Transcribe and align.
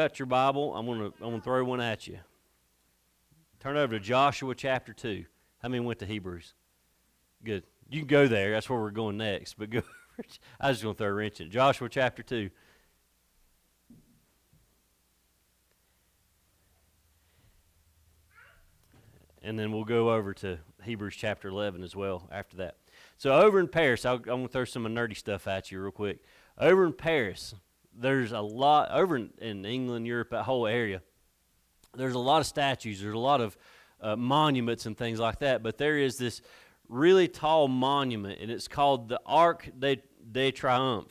got 0.00 0.18
your 0.18 0.26
Bible, 0.26 0.74
I'm 0.74 0.86
gonna 0.86 1.06
I'm 1.06 1.30
gonna 1.30 1.40
throw 1.42 1.62
one 1.64 1.80
at 1.80 2.06
you. 2.06 2.18
Turn 3.58 3.76
over 3.76 3.98
to 3.98 4.00
Joshua 4.00 4.54
chapter 4.54 4.94
two. 4.94 5.26
How 5.62 5.68
many 5.68 5.84
went 5.84 5.98
to 5.98 6.06
Hebrews? 6.06 6.54
Good. 7.44 7.64
You 7.90 8.00
can 8.00 8.08
go 8.08 8.26
there. 8.26 8.50
That's 8.52 8.70
where 8.70 8.80
we're 8.80 8.92
going 8.92 9.18
next. 9.18 9.54
But 9.58 9.68
go. 9.68 9.82
I 10.60 10.68
was 10.68 10.78
just 10.78 10.84
gonna 10.84 10.94
throw 10.94 11.08
a 11.08 11.12
wrench 11.12 11.40
in 11.40 11.50
Joshua 11.50 11.88
chapter 11.90 12.22
two. 12.22 12.50
And 19.42 19.58
then 19.58 19.72
we'll 19.72 19.84
go 19.84 20.12
over 20.12 20.34
to 20.34 20.58
Hebrews 20.82 21.16
chapter 21.16 21.48
11 21.48 21.82
as 21.82 21.96
well 21.96 22.28
after 22.30 22.58
that. 22.58 22.76
So 23.16 23.32
over 23.32 23.58
in 23.58 23.68
Paris, 23.68 24.04
I'll, 24.04 24.16
I'm 24.16 24.22
going 24.22 24.46
to 24.46 24.52
throw 24.52 24.66
some 24.66 24.84
nerdy 24.84 25.16
stuff 25.16 25.48
at 25.48 25.72
you 25.72 25.80
real 25.80 25.92
quick. 25.92 26.18
Over 26.58 26.84
in 26.84 26.92
Paris, 26.92 27.54
there's 27.96 28.32
a 28.32 28.40
lot 28.40 28.90
over 28.90 29.16
in, 29.16 29.64
England, 29.64 30.06
Europe, 30.06 30.30
that 30.30 30.44
whole 30.44 30.66
area. 30.66 31.02
There's 31.94 32.14
a 32.14 32.20
lot 32.20 32.40
of 32.40 32.46
statues. 32.46 33.00
There's 33.00 33.14
a 33.14 33.18
lot 33.18 33.40
of 33.40 33.56
uh, 34.00 34.16
monuments 34.16 34.86
and 34.86 34.96
things 34.96 35.18
like 35.18 35.40
that. 35.40 35.62
But 35.62 35.78
there 35.78 35.98
is 35.98 36.16
this 36.16 36.40
really 36.88 37.28
tall 37.28 37.68
monument, 37.68 38.40
and 38.40 38.50
it's 38.50 38.68
called 38.68 39.08
the 39.08 39.20
Arc 39.26 39.68
de, 39.78 40.00
de 40.30 40.52
Triomphe 40.52 41.10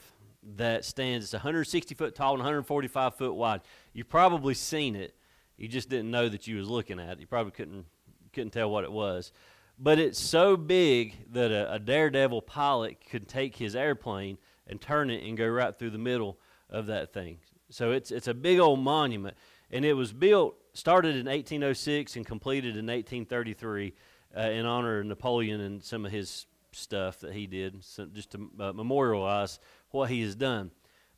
that 0.56 0.84
stands. 0.84 1.26
It's 1.26 1.32
160 1.32 1.94
foot 1.94 2.14
tall 2.14 2.32
and 2.32 2.40
145 2.40 3.14
foot 3.14 3.34
wide. 3.34 3.60
You've 3.92 4.08
probably 4.08 4.54
seen 4.54 4.96
it. 4.96 5.14
You 5.56 5.68
just 5.68 5.90
didn't 5.90 6.10
know 6.10 6.28
that 6.28 6.46
you 6.46 6.56
was 6.56 6.68
looking 6.68 6.98
at 6.98 7.10
it. 7.10 7.20
You 7.20 7.26
probably 7.26 7.52
couldn't 7.52 7.84
couldn't 8.32 8.50
tell 8.50 8.70
what 8.70 8.84
it 8.84 8.92
was. 8.92 9.32
But 9.78 9.98
it's 9.98 10.20
so 10.20 10.56
big 10.56 11.32
that 11.32 11.50
a, 11.50 11.74
a 11.74 11.78
daredevil 11.78 12.42
pilot 12.42 12.98
could 13.10 13.28
take 13.28 13.56
his 13.56 13.74
airplane 13.74 14.38
and 14.66 14.80
turn 14.80 15.10
it 15.10 15.26
and 15.26 15.36
go 15.36 15.48
right 15.48 15.76
through 15.76 15.90
the 15.90 15.98
middle 15.98 16.38
of 16.70 16.86
that 16.86 17.12
thing. 17.12 17.38
So 17.68 17.92
it's 17.92 18.10
it's 18.10 18.28
a 18.28 18.34
big 18.34 18.58
old 18.58 18.80
monument, 18.80 19.36
and 19.70 19.84
it 19.84 19.94
was 19.94 20.12
built 20.12 20.56
started 20.72 21.16
in 21.16 21.26
1806 21.26 22.16
and 22.16 22.26
completed 22.26 22.76
in 22.76 22.86
1833 22.86 23.92
uh, 24.36 24.40
in 24.40 24.66
honor 24.66 25.00
of 25.00 25.06
Napoleon 25.06 25.60
and 25.60 25.82
some 25.82 26.06
of 26.06 26.12
his 26.12 26.46
stuff 26.72 27.20
that 27.20 27.32
he 27.32 27.46
did, 27.46 27.84
so 27.84 28.06
just 28.06 28.30
to 28.30 28.50
uh, 28.60 28.72
memorialize 28.72 29.58
what 29.90 30.10
he 30.10 30.22
has 30.22 30.34
done. 30.34 30.70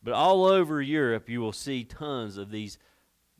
But 0.02 0.14
all 0.14 0.44
over 0.44 0.80
Europe, 0.80 1.28
you 1.28 1.40
will 1.40 1.52
see 1.52 1.84
tons 1.84 2.36
of 2.36 2.50
these 2.50 2.78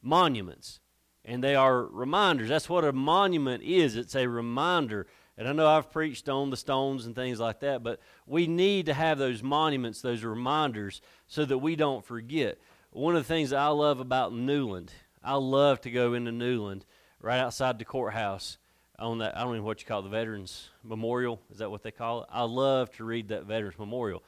monuments, 0.02 0.80
and 1.24 1.42
they 1.42 1.54
are 1.54 1.84
reminders. 1.84 2.48
That's 2.48 2.68
what 2.68 2.84
a 2.84 2.92
monument 2.92 3.62
is. 3.62 3.96
It's 3.96 4.14
a 4.14 4.28
reminder 4.28 5.06
and 5.42 5.48
I 5.48 5.52
know 5.52 5.66
I've 5.66 5.90
preached 5.90 6.28
on 6.28 6.50
the 6.50 6.56
stones 6.56 7.04
and 7.04 7.16
things 7.16 7.40
like 7.40 7.58
that, 7.60 7.82
but 7.82 8.00
we 8.26 8.46
need 8.46 8.86
to 8.86 8.94
have 8.94 9.18
those 9.18 9.42
monuments, 9.42 10.00
those 10.00 10.22
reminders, 10.22 11.02
so 11.26 11.44
that 11.44 11.58
we 11.58 11.74
don't 11.74 12.04
forget. 12.04 12.58
One 12.92 13.16
of 13.16 13.22
the 13.22 13.28
things 13.28 13.52
I 13.52 13.66
love 13.66 13.98
about 13.98 14.32
Newland, 14.32 14.92
I 15.22 15.34
love 15.34 15.80
to 15.80 15.90
go 15.90 16.14
into 16.14 16.30
Newland, 16.30 16.86
right 17.20 17.40
outside 17.40 17.80
the 17.80 17.84
courthouse, 17.84 18.58
on 19.00 19.18
that, 19.18 19.36
I 19.36 19.40
don't 19.40 19.54
even 19.54 19.62
know 19.62 19.66
what 19.66 19.80
you 19.80 19.86
call 19.86 19.98
it, 19.98 20.02
the 20.04 20.10
Veterans 20.10 20.70
Memorial. 20.84 21.40
Is 21.50 21.58
that 21.58 21.70
what 21.70 21.82
they 21.82 21.90
call 21.90 22.22
it? 22.22 22.28
I 22.30 22.44
love 22.44 22.90
to 22.92 23.04
read 23.04 23.28
that 23.28 23.44
Veterans 23.44 23.78
Memorial 23.78 24.22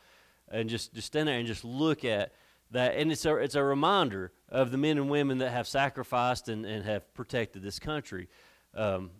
and 0.50 0.68
just, 0.68 0.94
just 0.94 1.06
stand 1.06 1.28
there 1.28 1.38
and 1.38 1.46
just 1.46 1.64
look 1.64 2.04
at 2.04 2.32
that. 2.72 2.96
And 2.96 3.12
it's 3.12 3.24
a, 3.24 3.36
it's 3.36 3.54
a 3.54 3.62
reminder 3.62 4.32
of 4.48 4.72
the 4.72 4.78
men 4.78 4.98
and 4.98 5.08
women 5.08 5.38
that 5.38 5.50
have 5.50 5.68
sacrificed 5.68 6.48
and, 6.48 6.66
and 6.66 6.84
have 6.84 7.14
protected 7.14 7.62
this 7.62 7.78
country. 7.78 8.28
Um, 8.74 9.10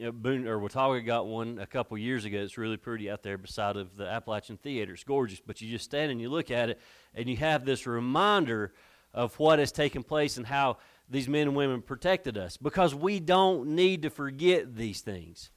you 0.00 0.06
know, 0.06 0.12
Boone 0.12 0.48
or 0.48 0.58
Watauga 0.58 1.02
got 1.02 1.26
one 1.26 1.58
a 1.58 1.66
couple 1.66 1.98
years 1.98 2.24
ago. 2.24 2.38
It's 2.38 2.56
really 2.56 2.78
pretty 2.78 3.10
out 3.10 3.22
there 3.22 3.36
beside 3.36 3.76
of 3.76 3.98
the 3.98 4.06
Appalachian 4.06 4.56
Theater. 4.56 4.94
It's 4.94 5.04
gorgeous, 5.04 5.42
but 5.46 5.60
you 5.60 5.70
just 5.70 5.84
stand 5.84 6.10
and 6.10 6.18
you 6.18 6.30
look 6.30 6.50
at 6.50 6.70
it, 6.70 6.80
and 7.14 7.28
you 7.28 7.36
have 7.36 7.66
this 7.66 7.86
reminder 7.86 8.72
of 9.12 9.38
what 9.38 9.58
has 9.58 9.70
taken 9.70 10.02
place 10.02 10.38
and 10.38 10.46
how 10.46 10.78
these 11.10 11.28
men 11.28 11.48
and 11.48 11.54
women 11.54 11.82
protected 11.82 12.38
us. 12.38 12.56
Because 12.56 12.94
we 12.94 13.20
don't 13.20 13.74
need 13.74 14.00
to 14.02 14.08
forget 14.10 14.74
these 14.74 15.02
things. 15.02 15.50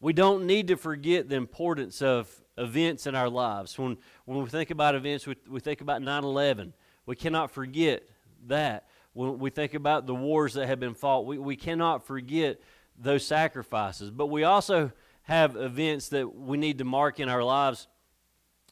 We 0.00 0.12
don't 0.12 0.46
need 0.46 0.68
to 0.68 0.76
forget 0.76 1.30
the 1.30 1.36
importance 1.36 2.02
of 2.02 2.28
events 2.58 3.06
in 3.06 3.14
our 3.14 3.30
lives. 3.30 3.78
When 3.78 3.96
when 4.26 4.42
we 4.42 4.50
think 4.50 4.70
about 4.70 4.96
events, 4.96 5.26
we, 5.26 5.34
we 5.48 5.60
think 5.60 5.80
about 5.80 6.02
9/11. 6.02 6.74
We 7.06 7.16
cannot 7.16 7.52
forget 7.52 8.02
that. 8.48 8.86
When 9.14 9.38
we 9.38 9.48
think 9.48 9.72
about 9.72 10.06
the 10.06 10.14
wars 10.14 10.52
that 10.54 10.66
have 10.66 10.78
been 10.78 10.94
fought, 10.94 11.24
we, 11.24 11.38
we 11.38 11.56
cannot 11.56 12.06
forget 12.06 12.60
those 12.98 13.24
sacrifices. 13.24 14.10
But 14.10 14.26
we 14.26 14.44
also 14.44 14.92
have 15.22 15.56
events 15.56 16.08
that 16.08 16.34
we 16.34 16.56
need 16.56 16.78
to 16.78 16.84
mark 16.84 17.20
in 17.20 17.28
our 17.28 17.44
lives 17.44 17.86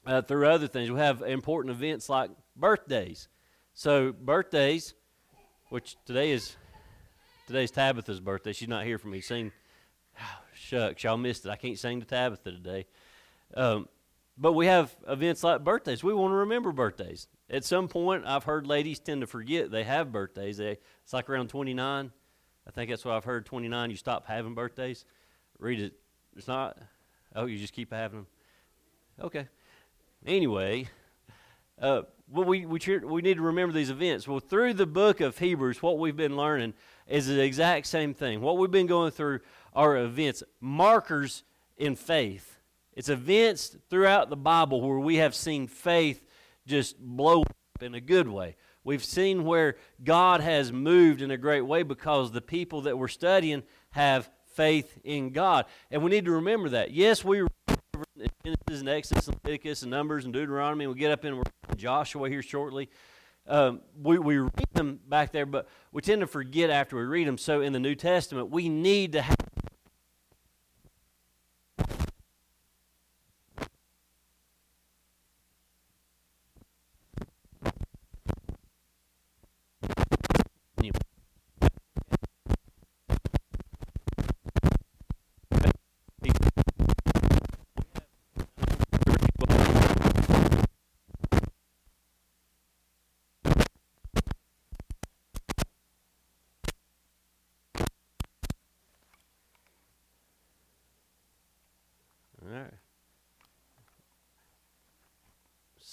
uh, 0.07 0.23
through 0.23 0.49
other 0.49 0.67
things. 0.67 0.91
We 0.91 0.99
have 0.99 1.23
important 1.23 1.75
events 1.75 2.09
like 2.09 2.31
birthdays. 2.57 3.29
So 3.75 4.13
birthdays, 4.13 4.95
which 5.69 5.97
today 6.07 6.33
is 6.33 6.57
today's 7.47 7.71
Tabitha's 7.71 8.21
birthday. 8.21 8.53
She's 8.53 8.69
not 8.69 8.85
here 8.85 8.99
for 8.99 9.09
me. 9.09 9.21
Sing, 9.21 9.53
oh, 10.19 10.39
shucks, 10.55 11.05
y'all 11.05 11.17
missed 11.17 11.45
it. 11.45 11.51
I 11.51 11.57
can't 11.57 11.79
sing 11.79 12.01
to 12.01 12.07
Tabitha 12.07 12.53
today. 12.53 12.87
Um, 13.55 13.89
but 14.39 14.53
we 14.53 14.67
have 14.67 14.95
events 15.09 15.43
like 15.43 15.65
birthdays. 15.65 16.05
We 16.05 16.13
want 16.13 16.33
to 16.33 16.37
remember 16.37 16.73
birthdays. 16.73 17.29
At 17.49 17.65
some 17.65 17.89
point, 17.89 18.25
I've 18.27 18.45
heard 18.45 18.67
ladies 18.67 18.99
tend 18.99 19.23
to 19.23 19.27
forget 19.27 19.71
they 19.71 19.85
have 19.85 20.13
birthdays. 20.13 20.59
They, 20.59 20.79
it's 21.03 21.13
like 21.13 21.31
around 21.31 21.49
29 21.49 22.13
I 22.67 22.71
think 22.71 22.91
that's 22.91 23.05
what 23.05 23.15
I've 23.15 23.25
heard. 23.25 23.47
29, 23.47 23.91
you 23.91 23.97
stop 23.97 24.27
having 24.27 24.55
birthdays. 24.55 25.05
Read 25.59 25.81
it. 25.81 25.95
It's 26.37 26.49
not. 26.49 26.77
Oh, 27.35 27.47
you 27.47 27.59
just 27.59 27.73
keep 27.73 27.93
having 27.93 28.21
them. 28.21 28.27
Okay. 29.21 29.47
Anyway, 30.27 30.89
uh, 31.81 32.03
well, 32.29 32.45
we, 32.45 32.67
we, 32.67 32.81
we 33.05 33.23
need 33.23 33.37
to 33.37 33.43
remember 33.43 33.73
these 33.73 33.91
events. 33.91 34.27
Well, 34.27 34.41
through 34.41 34.75
the 34.75 34.87
book 34.87 35.21
of 35.21 35.39
Hebrews, 35.39 35.83
what 35.83 35.99
we've 35.99 36.17
been 36.17 36.37
learning 36.37 36.75
is 37.07 37.29
the 37.29 37.41
exact 37.43 37.87
same 37.87 38.15
thing. 38.15 38.41
What 38.41 38.59
we've 38.59 38.71
been 38.71 38.87
going 38.87 39.13
through 39.13 39.41
are 39.73 39.97
events, 39.97 40.43
markers 40.61 41.45
in 41.77 41.95
faith. 41.95 42.59
It's 42.95 43.09
events 43.09 43.77
throughout 43.89 44.31
the 44.31 44.37
Bible 44.37 44.81
where 44.81 44.99
we 44.99 45.17
have 45.17 45.35
seen 45.35 45.67
faith 45.67 46.23
just 46.67 46.99
blow 46.99 47.43
up 47.43 47.83
in 47.83 47.95
a 47.95 48.01
good 48.01 48.27
way. 48.27 48.57
We've 48.87 49.05
seen 49.05 49.45
where 49.45 49.75
God 50.05 50.41
has 50.41 50.73
moved 50.73 51.21
in 51.21 51.33
a 51.33 51.37
great 51.37 51.63
way 51.63 51.83
because 51.83 52.31
the 52.31 52.41
people 52.41 52.83
that 52.83 52.97
we're 52.97 53.09
studying 53.09 53.65
have 53.91 54.31
faith 54.55 54.97
in 55.03 55.31
God. 55.31 55.67
And 55.91 56.05
we 56.05 56.11
need 56.13 56.25
to 56.27 56.31
remember 56.31 56.69
that. 56.69 56.93
Yes, 56.93 57.25
we 57.25 57.41
read 57.41 58.31
Genesis 58.45 58.79
and 58.79 58.89
Exodus 58.89 59.27
and 59.27 59.37
Leviticus 59.43 59.83
and 59.83 59.91
Numbers 59.91 60.25
and 60.25 60.33
Deuteronomy. 60.33 60.85
And 60.85 60.95
we 60.95 61.01
get 61.01 61.11
up 61.11 61.25
in 61.25 61.43
Joshua 61.77 62.29
here 62.29 62.43
shortly. 62.43 62.89
Um, 63.49 63.81
we, 64.01 64.21
we 64.21 64.39
read 64.39 64.69
them 64.73 65.01
back 65.09 65.33
there, 65.33 65.47
but 65.47 65.67
we 65.91 66.01
tend 66.01 66.21
to 66.21 66.29
forget 66.29 66.71
after 66.71 66.95
we 66.95 67.03
read 67.03 67.27
them. 67.27 67.39
So 67.39 67.63
in 67.63 67.73
the 67.73 67.81
New 67.81 67.97
Testament, 67.97 68.51
we 68.51 68.69
need 68.69 69.11
to 69.13 69.23
have 69.23 69.37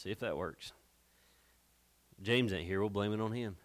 See 0.03 0.11
if 0.11 0.19
that 0.19 0.35
works. 0.35 0.73
James 2.21 2.51
ain't 2.51 2.67
here. 2.67 2.81
We'll 2.81 2.89
blame 2.89 3.13
it 3.13 3.21
on 3.21 3.31
him. 3.31 3.55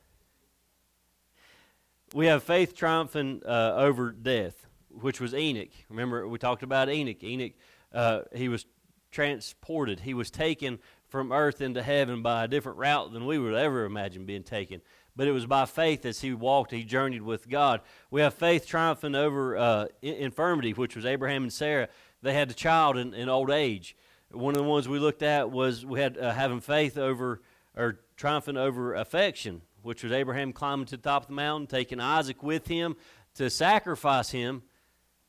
We 2.15 2.27
have 2.27 2.45
faith 2.45 2.77
triumphing 2.77 3.43
uh, 3.45 3.75
over 3.77 4.13
death, 4.13 4.55
which 4.89 5.21
was 5.21 5.35
Enoch. 5.35 5.71
Remember, 5.89 6.29
we 6.29 6.39
talked 6.39 6.63
about 6.63 6.89
Enoch. 6.89 7.25
Enoch, 7.25 7.55
uh, 7.93 8.21
he 8.33 8.49
was 8.49 8.67
transported. 9.11 9.99
He 9.99 10.15
was 10.15 10.31
taken 10.31 10.79
from 11.09 11.33
earth 11.33 11.61
into 11.61 11.83
heaven 11.83 12.23
by 12.23 12.45
a 12.45 12.49
different 12.49 12.79
route 12.79 13.13
than 13.13 13.27
we 13.27 13.41
would 13.41 13.55
ever 13.55 13.85
imagine 13.85 14.25
being 14.25 14.45
taken. 14.45 14.81
But 15.17 15.27
it 15.27 15.33
was 15.33 15.45
by 15.45 15.67
faith 15.67 16.07
as 16.07 16.21
he 16.21 16.33
walked, 16.35 16.71
he 16.71 16.85
journeyed 16.85 17.23
with 17.23 17.49
God. 17.49 17.81
We 18.13 18.21
have 18.21 18.35
faith 18.35 18.65
triumphing 18.65 19.17
over 19.17 19.57
uh, 19.57 19.87
infirmity, 20.03 20.73
which 20.73 20.95
was 20.95 21.05
Abraham 21.05 21.43
and 21.43 21.53
Sarah. 21.53 21.89
They 22.23 22.35
had 22.35 22.49
a 22.49 22.55
child 22.55 22.97
in, 22.97 23.13
in 23.13 23.29
old 23.29 23.51
age. 23.51 23.97
One 24.31 24.55
of 24.55 24.63
the 24.63 24.69
ones 24.69 24.89
we 24.89 24.99
looked 24.99 25.23
at 25.23 25.51
was 25.51 25.87
we 25.87 26.01
had 26.01 26.19
uh, 26.19 26.33
having 26.33 26.61
faith 26.61 26.99
over 26.99 27.41
or 27.77 28.01
triumphing 28.17 28.57
over 28.57 28.95
affection, 28.95 29.63
which 29.83 30.03
was 30.03 30.13
Abraham 30.13 30.53
climbing 30.53 30.87
to 30.87 30.97
the 30.97 31.03
top 31.03 31.23
of 31.23 31.29
the 31.29 31.35
mountain, 31.35 31.67
taking 31.67 32.01
Isaac 32.01 32.43
with 32.43 32.67
him 32.67 32.97
to 33.37 33.49
sacrifice 33.49 34.31
him, 34.31 34.63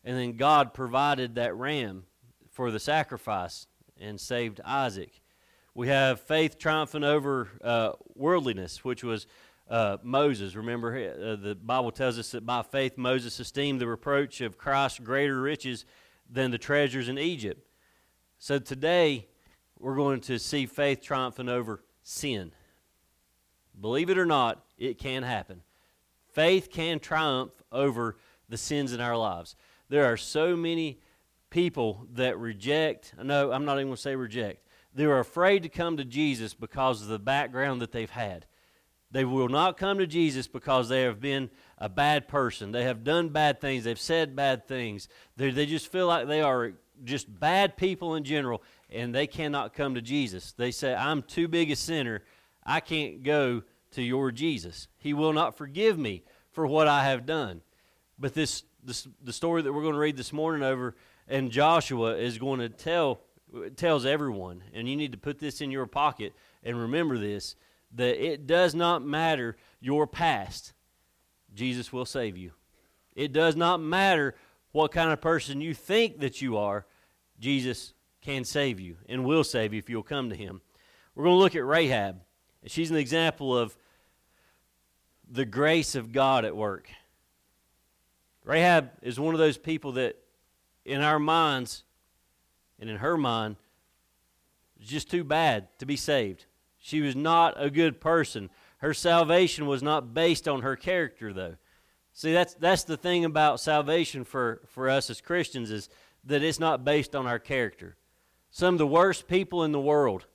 and 0.04 0.18
then 0.18 0.36
God 0.36 0.74
provided 0.74 1.36
that 1.36 1.56
ram 1.56 2.04
for 2.50 2.72
the 2.72 2.80
sacrifice 2.80 3.68
and 4.00 4.20
saved 4.20 4.60
Isaac. 4.66 5.22
We 5.74 5.88
have 5.88 6.20
faith 6.20 6.58
triumphing 6.58 7.04
over 7.04 7.48
uh, 7.64 7.92
worldliness, 8.16 8.84
which 8.84 9.04
was 9.04 9.28
uh, 9.70 9.98
Moses. 10.04 10.56
Remember, 10.56 10.98
uh, 10.98 11.36
the 11.36 11.56
Bible 11.56 11.92
tells 11.92 12.18
us 12.18 12.32
that 12.32 12.46
by 12.46 12.64
faith 12.64 12.98
Moses 12.98 13.40
esteemed 13.40 13.80
the 13.80 13.88
reproach 13.88 14.42
of 14.42 14.58
Christ 14.58 15.04
greater 15.04 15.40
riches 15.40 15.86
than 16.30 16.52
the 16.52 16.58
treasures 16.58 17.08
in 17.08 17.18
Egypt. 17.18 17.69
So 18.42 18.58
today, 18.58 19.28
we're 19.78 19.98
going 19.98 20.22
to 20.22 20.40
see 20.40 20.66
faith 20.66 21.02
triumphing 21.02 21.50
over 21.50 21.84
sin. 22.04 22.54
Believe 23.80 24.10
it 24.10 24.18
or 24.18 24.26
not, 24.26 24.64
it 24.78 24.98
can 24.98 25.24
happen. 25.24 25.62
Faith 26.32 26.72
can 26.72 27.00
triumph 27.00 27.52
over 27.70 28.16
the 28.48 28.56
sins 28.56 28.94
in 28.94 29.02
our 29.02 29.18
lives. 29.18 29.58
There 29.90 30.06
are 30.06 30.16
so 30.16 30.56
many 30.56 31.02
people 31.50 32.08
that 32.14 32.40
reject, 32.40 33.14
no, 33.22 33.52
I'm 33.52 33.66
not 33.66 33.76
even 33.76 33.88
going 33.88 33.98
to 33.98 34.02
say 34.02 34.16
reject. 34.16 34.66
They're 34.96 35.20
afraid 35.20 35.64
to 35.64 35.70
come 35.70 35.98
to 35.98 36.06
Jesus 36.06 36.54
because 36.54 37.02
of 37.02 37.10
the 37.10 37.20
background 37.20 37.82
that 37.82 37.92
they've 37.92 38.10
had. 38.10 38.46
They 39.12 39.26
will 39.26 39.50
not 39.50 39.76
come 39.76 39.98
to 39.98 40.08
Jesus 40.08 40.48
because 40.48 40.88
they 40.88 41.02
have 41.02 41.20
been 41.20 41.50
a 41.78 41.90
bad 41.90 42.30
person. 42.30 42.72
They 42.72 42.84
have 42.84 43.04
done 43.04 43.30
bad 43.30 43.60
things. 43.60 43.84
They've 43.84 44.00
said 44.00 44.34
bad 44.34 44.66
things. 44.66 45.10
They, 45.36 45.50
they 45.52 45.66
just 45.66 45.92
feel 45.92 46.08
like 46.08 46.28
they 46.28 46.42
are 46.42 46.74
just 47.04 47.40
bad 47.40 47.78
people 47.78 48.16
in 48.16 48.24
general, 48.24 48.62
and 48.90 49.14
they 49.14 49.28
cannot 49.28 49.74
come 49.74 49.96
to 49.96 50.02
Jesus. 50.02 50.52
They 50.54 50.72
say, 50.72 50.94
I'm 50.94 51.22
too 51.22 51.48
big 51.48 51.72
a 51.72 51.76
sinner. 51.76 52.24
I 52.66 52.80
can't 52.80 53.24
go 53.24 53.64
to 53.92 54.02
your 54.02 54.32
Jesus. 54.32 54.88
He 54.98 55.14
will 55.14 55.34
not 55.34 55.58
forgive 55.58 55.98
me 55.98 56.24
for 56.52 56.68
what 56.68 56.88
I 56.88 57.06
have 57.06 57.26
done. 57.26 57.62
But 58.18 58.34
this, 58.34 58.64
this 58.84 59.08
the 59.24 59.34
story 59.34 59.62
that 59.62 59.72
we're 59.72 59.82
going 59.82 59.94
to 59.94 60.00
read 60.00 60.18
this 60.18 60.34
morning 60.34 60.64
over 60.64 60.96
and 61.30 61.52
Joshua 61.52 62.18
is 62.18 62.38
going 62.38 62.60
to 62.60 62.70
tell 62.70 63.22
tells 63.76 64.06
everyone, 64.06 64.64
and 64.74 64.88
you 64.90 64.96
need 64.96 65.12
to 65.12 65.18
put 65.18 65.40
this 65.40 65.62
in 65.62 65.72
your 65.72 65.88
pocket 65.88 66.34
and 66.64 66.80
remember 66.80 67.18
this 67.18 67.56
that 67.96 68.24
it 68.24 68.46
does 68.46 68.76
not 68.76 69.04
matter 69.04 69.58
your 69.80 70.06
past. 70.06 70.74
Jesus 71.56 71.92
will 71.92 72.06
save 72.06 72.38
you. 72.38 72.52
It 73.16 73.34
does 73.34 73.56
not 73.56 73.82
matter 73.82 74.36
what 74.72 74.92
kind 74.92 75.12
of 75.12 75.22
person 75.22 75.62
you 75.62 75.74
think 75.74 76.20
that 76.20 76.42
you 76.42 76.58
are. 76.58 76.86
Jesus 77.40 77.94
can 78.22 78.44
save 78.44 78.80
you 78.80 78.98
and 79.08 79.26
will 79.26 79.44
save 79.44 79.74
you 79.74 79.80
if 79.80 79.90
you'll 79.90 80.04
come 80.04 80.30
to 80.30 80.36
him. 80.36 80.62
We're 81.16 81.26
going 81.26 81.36
to 81.36 81.40
look 81.40 81.56
at 81.56 81.66
Rahab. 81.66 82.22
She's 82.66 82.92
an 82.92 82.98
example 82.98 83.58
of 83.58 83.78
the 85.30 85.46
grace 85.46 85.96
of 85.96 86.12
God 86.12 86.46
at 86.46 86.56
work. 86.56 86.90
Rahab 88.44 88.92
is 89.02 89.20
one 89.20 89.36
of 89.36 89.40
those 89.40 89.58
people 89.58 89.94
that, 89.94 90.18
in 90.86 91.02
our 91.02 91.20
minds 91.20 91.84
and 92.80 92.90
in 92.90 92.98
her 92.98 93.18
mind, 93.18 93.56
was 94.78 94.88
just 94.88 95.10
too 95.10 95.24
bad 95.24 95.68
to 95.80 95.86
be 95.86 95.96
saved. 95.96 96.46
She 96.78 97.02
was 97.02 97.16
not 97.16 97.54
a 97.58 97.70
good 97.70 98.00
person. 98.00 98.50
Her 98.78 98.94
salvation 98.94 99.68
was 99.68 99.84
not 99.84 100.14
based 100.14 100.48
on 100.48 100.62
her 100.62 100.76
character, 100.76 101.34
though. 101.34 101.56
See, 102.20 102.34
that's, 102.34 102.54
that's 102.56 102.84
the 102.84 102.98
thing 102.98 103.24
about 103.24 103.62
salvation 103.62 104.26
for, 104.26 104.60
for 104.68 104.90
us 104.90 105.10
as 105.10 105.22
Christians 105.22 105.72
is 105.72 105.88
that 106.26 106.44
it's 106.44 106.60
not 106.60 106.84
based 106.84 107.16
on 107.16 107.26
our 107.26 107.40
character. 107.40 107.96
Some 108.52 108.76
of 108.76 108.78
the 108.78 108.86
worst 108.86 109.26
people 109.30 109.64
in 109.64 109.72
the 109.72 109.80
world, 109.80 110.26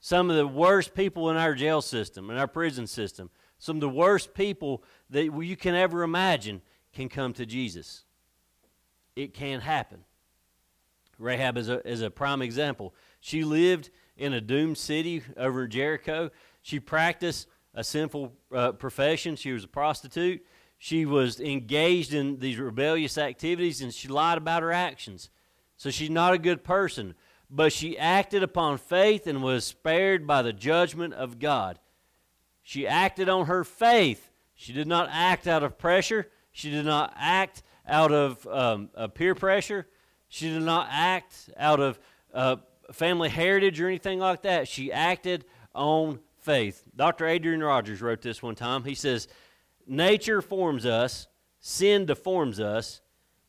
some 0.00 0.30
of 0.30 0.36
the 0.36 0.48
worst 0.48 0.94
people 0.94 1.30
in 1.30 1.36
our 1.36 1.54
jail 1.54 1.80
system, 1.80 2.28
in 2.28 2.36
our 2.36 2.48
prison 2.48 2.88
system, 2.88 3.30
some 3.60 3.76
of 3.76 3.82
the 3.82 3.88
worst 3.88 4.34
people 4.34 4.82
that 5.08 5.26
you 5.26 5.54
can 5.54 5.76
ever 5.76 6.02
imagine 6.02 6.60
can 6.92 7.08
come 7.08 7.32
to 7.34 7.46
Jesus. 7.46 8.02
It 9.14 9.32
can 9.32 9.60
happen. 9.60 10.00
Rahab 11.20 11.56
is 11.56 11.68
a, 11.68 11.88
is 11.88 12.02
a 12.02 12.10
prime 12.10 12.42
example. 12.42 12.92
She 13.20 13.44
lived 13.44 13.90
in 14.16 14.32
a 14.32 14.40
doomed 14.40 14.76
city 14.76 15.22
over 15.36 15.66
in 15.66 15.70
Jericho. 15.70 16.30
She 16.62 16.80
practiced 16.80 17.46
a 17.74 17.84
sinful 17.84 18.32
uh, 18.52 18.72
profession. 18.72 19.36
She 19.36 19.52
was 19.52 19.62
a 19.62 19.68
prostitute. 19.68 20.44
She 20.78 21.06
was 21.06 21.40
engaged 21.40 22.12
in 22.12 22.38
these 22.38 22.58
rebellious 22.58 23.16
activities 23.18 23.80
and 23.80 23.92
she 23.92 24.08
lied 24.08 24.38
about 24.38 24.62
her 24.62 24.72
actions. 24.72 25.30
So 25.76 25.90
she's 25.90 26.10
not 26.10 26.34
a 26.34 26.38
good 26.38 26.64
person. 26.64 27.14
But 27.48 27.72
she 27.72 27.96
acted 27.96 28.42
upon 28.42 28.78
faith 28.78 29.26
and 29.26 29.42
was 29.42 29.64
spared 29.64 30.26
by 30.26 30.42
the 30.42 30.52
judgment 30.52 31.14
of 31.14 31.38
God. 31.38 31.78
She 32.62 32.86
acted 32.86 33.28
on 33.28 33.46
her 33.46 33.62
faith. 33.62 34.30
She 34.54 34.72
did 34.72 34.88
not 34.88 35.08
act 35.12 35.46
out 35.46 35.62
of 35.62 35.78
pressure. 35.78 36.28
She 36.50 36.70
did 36.70 36.84
not 36.84 37.12
act 37.16 37.62
out 37.86 38.10
of 38.10 38.44
um, 38.48 38.90
uh, 38.96 39.06
peer 39.06 39.34
pressure. 39.34 39.86
She 40.28 40.50
did 40.50 40.62
not 40.62 40.88
act 40.90 41.50
out 41.56 41.78
of 41.78 42.00
uh, 42.34 42.56
family 42.92 43.28
heritage 43.28 43.80
or 43.80 43.86
anything 43.86 44.18
like 44.18 44.42
that. 44.42 44.66
She 44.66 44.92
acted 44.92 45.44
on 45.74 46.18
faith. 46.40 46.82
Dr. 46.96 47.26
Adrian 47.26 47.62
Rogers 47.62 48.02
wrote 48.02 48.22
this 48.22 48.42
one 48.42 48.54
time. 48.54 48.84
He 48.84 48.94
says, 48.94 49.28
Nature 49.86 50.42
forms 50.42 50.84
us, 50.84 51.28
sin 51.60 52.06
deforms 52.06 52.58
us, 52.58 53.00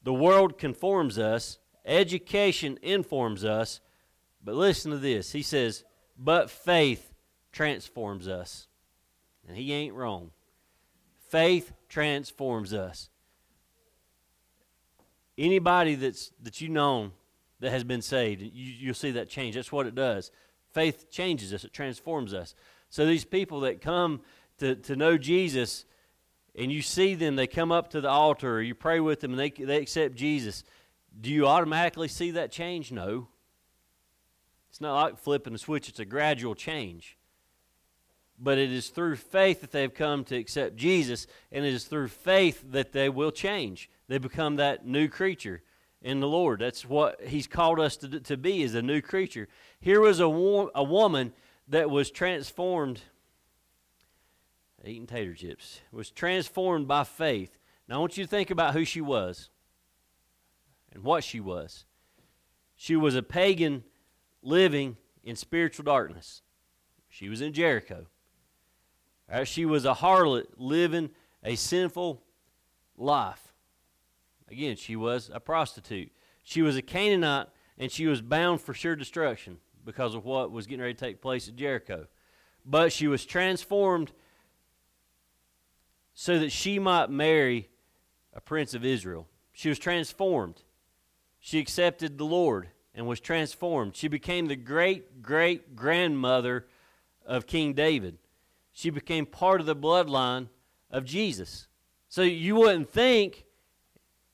the 0.04 0.14
world 0.14 0.58
conforms 0.58 1.18
us, 1.18 1.58
education 1.86 2.78
informs 2.82 3.44
us. 3.44 3.82
But 4.44 4.56
listen 4.56 4.92
to 4.92 4.98
this. 4.98 5.32
He 5.32 5.42
says, 5.42 5.84
But 6.18 6.50
faith 6.50 7.14
transforms 7.52 8.28
us. 8.28 8.68
And 9.48 9.58
he 9.58 9.74
ain't 9.74 9.96
wrong. 9.96 10.32
Faith 11.30 11.74
transforms 11.90 12.74
us. 12.74 13.10
Anybody 15.38 15.96
that's 15.96 16.32
that 16.42 16.62
you 16.62 16.70
know 16.70 17.12
that 17.60 17.72
has 17.72 17.84
been 17.84 18.02
saved, 18.02 18.42
you, 18.42 18.50
you'll 18.54 18.94
see 18.94 19.12
that 19.12 19.30
change. 19.30 19.56
That's 19.56 19.72
what 19.72 19.88
it 19.88 19.96
does. 19.96 20.32
Faith 20.74 21.10
changes 21.10 21.54
us, 21.54 21.64
it 21.64 21.74
transforms 21.74 22.34
us. 22.34 22.56
So 22.90 23.06
these 23.06 23.26
people 23.26 23.62
that 23.62 23.82
come 23.82 24.22
to, 24.60 24.76
to 24.76 24.96
know 24.96 25.18
Jesus, 25.18 25.86
and 26.58 26.72
you 26.72 26.82
see 26.82 27.14
them, 27.14 27.36
they 27.36 27.48
come 27.48 27.72
up 27.72 27.92
to 27.92 28.02
the 28.02 28.10
altar, 28.10 28.56
or 28.56 28.62
you 28.62 28.74
pray 28.74 29.00
with 29.00 29.20
them, 29.20 29.32
and 29.32 29.40
they, 29.40 29.52
they 29.52 29.78
accept 29.78 30.16
Jesus, 30.16 30.64
do 31.20 31.30
you 31.30 31.48
automatically 31.48 32.08
see 32.08 32.32
that 32.32 32.52
change? 32.52 32.92
No. 32.92 33.28
It's 34.70 34.82
not 34.82 34.96
like 34.96 35.18
flipping 35.18 35.54
a 35.54 35.58
switch, 35.58 35.88
it's 35.88 36.00
a 36.00 36.06
gradual 36.06 36.56
change. 36.56 37.18
But 38.40 38.58
it 38.58 38.72
is 38.72 38.90
through 38.90 39.16
faith 39.16 39.62
that 39.62 39.72
they've 39.72 39.94
come 39.94 40.24
to 40.26 40.36
accept 40.36 40.76
Jesus, 40.76 41.28
and 41.52 41.66
it 41.66 41.74
is 41.74 41.86
through 41.86 42.10
faith 42.10 42.64
that 42.72 42.92
they 42.92 43.10
will 43.10 43.32
change. 43.32 43.90
They 44.08 44.18
become 44.18 44.58
that 44.58 44.86
new 44.86 45.08
creature 45.08 45.64
in 46.02 46.20
the 46.20 46.28
Lord. 46.28 46.60
That's 46.60 46.86
what 46.86 47.22
He's 47.22 47.48
called 47.48 47.80
us 47.80 47.98
to, 47.98 48.20
to 48.20 48.38
be, 48.38 48.62
is 48.62 48.76
a 48.76 48.82
new 48.82 49.02
creature. 49.02 49.48
Here 49.80 50.00
was 50.00 50.20
a, 50.20 50.30
wo- 50.30 50.70
a 50.76 50.84
woman 50.84 51.34
that 51.68 51.90
was 51.90 52.12
transformed, 52.12 53.02
eating 54.86 55.08
tater 55.08 55.34
chips, 55.34 55.82
was 55.92 56.12
transformed 56.12 56.88
by 56.88 57.04
faith. 57.04 57.58
Now, 57.88 57.96
I 57.96 58.00
want 58.00 58.18
you 58.18 58.24
to 58.24 58.30
think 58.30 58.52
about 58.52 58.74
who 58.74 58.86
she 58.86 59.02
was 59.02 59.50
and 60.94 61.04
what 61.04 61.24
she 61.24 61.40
was. 61.40 61.86
She 62.76 62.96
was 62.96 63.16
a 63.16 63.24
pagan 63.24 63.84
living 64.42 64.98
in 65.24 65.36
spiritual 65.36 65.84
darkness. 65.84 66.42
She 67.10 67.30
was 67.30 67.42
in 67.42 67.54
Jericho. 67.54 68.06
Right? 69.30 69.48
She 69.48 69.66
was 69.66 69.86
a 69.86 69.96
harlot 69.96 70.46
living 70.58 71.10
a 71.44 71.56
sinful 71.56 72.22
life. 72.98 73.54
Again, 74.50 74.76
she 74.76 74.96
was 74.96 75.30
a 75.34 75.40
prostitute. 75.40 76.12
She 76.44 76.62
was 76.62 76.78
a 76.78 76.82
Canaanite, 76.82 77.48
and 77.78 77.92
she 77.92 78.08
was 78.08 78.22
bound 78.22 78.62
for 78.62 78.74
sure 78.74 78.96
destruction 78.96 79.58
because 79.84 80.16
of 80.16 80.26
what 80.26 80.52
was 80.52 80.68
getting 80.68 80.82
ready 80.82 80.94
to 80.94 81.00
take 81.00 81.22
place 81.22 81.48
at 81.48 81.56
Jericho. 81.56 82.08
But 82.66 82.92
she 82.92 83.08
was 83.08 83.26
transformed 83.26 84.12
so 86.20 86.40
that 86.40 86.52
she 86.52 86.80
might 86.80 87.12
marry 87.12 87.70
a 88.34 88.42
prince 88.42 88.74
of 88.74 88.84
Israel. 88.84 89.28
She 89.54 89.70
was 89.70 89.78
transformed. 89.78 90.64
She 91.40 91.60
accepted 91.60 92.18
the 92.18 92.26
Lord 92.26 92.70
and 92.96 93.06
was 93.06 93.20
transformed. 93.20 93.96
She 93.96 94.08
became 94.08 94.48
the 94.48 94.56
great 94.56 95.22
great 95.22 95.76
grandmother 95.76 96.66
of 97.24 97.46
King 97.46 97.76
David. 97.76 98.18
She 98.74 98.90
became 98.90 99.28
part 99.28 99.62
of 99.62 99.68
the 99.68 99.76
bloodline 99.76 100.48
of 100.90 101.06
Jesus. 101.06 101.68
So 102.10 102.24
you 102.24 102.56
wouldn't 102.56 102.90
think 102.90 103.46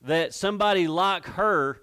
that 0.00 0.32
somebody 0.32 0.88
like 0.88 1.26
her 1.26 1.82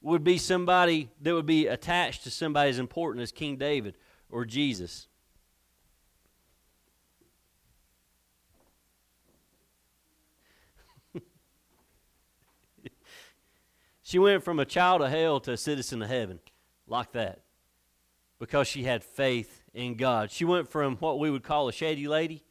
would 0.00 0.24
be 0.24 0.36
somebody 0.36 1.10
that 1.20 1.32
would 1.32 1.46
be 1.46 1.68
attached 1.68 2.24
to 2.24 2.30
somebody 2.32 2.70
as 2.70 2.80
important 2.80 3.22
as 3.22 3.30
King 3.30 3.56
David 3.56 3.98
or 4.28 4.44
Jesus. 4.44 5.06
She 14.08 14.18
went 14.18 14.42
from 14.42 14.58
a 14.58 14.64
child 14.64 15.02
of 15.02 15.10
hell 15.10 15.38
to 15.38 15.52
a 15.52 15.56
citizen 15.58 16.00
of 16.00 16.08
heaven, 16.08 16.40
like 16.86 17.12
that, 17.12 17.42
because 18.38 18.66
she 18.66 18.84
had 18.84 19.04
faith 19.04 19.62
in 19.74 19.96
God. 19.96 20.30
She 20.30 20.46
went 20.46 20.66
from 20.70 20.96
what 20.96 21.18
we 21.18 21.30
would 21.30 21.42
call 21.42 21.68
a 21.68 21.74
shady 21.74 22.08
lady 22.08 22.42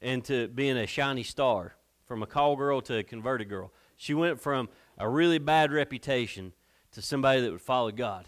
into 0.00 0.48
being 0.48 0.76
a 0.76 0.88
shiny 0.88 1.22
star, 1.22 1.76
from 2.04 2.20
a 2.20 2.26
call 2.26 2.56
girl 2.56 2.80
to 2.80 2.98
a 2.98 3.04
converted 3.04 3.48
girl. 3.48 3.72
She 3.96 4.12
went 4.12 4.40
from 4.40 4.68
a 4.98 5.08
really 5.08 5.38
bad 5.38 5.70
reputation 5.70 6.52
to 6.90 7.00
somebody 7.00 7.42
that 7.42 7.52
would 7.52 7.60
follow 7.60 7.92
God. 7.92 8.26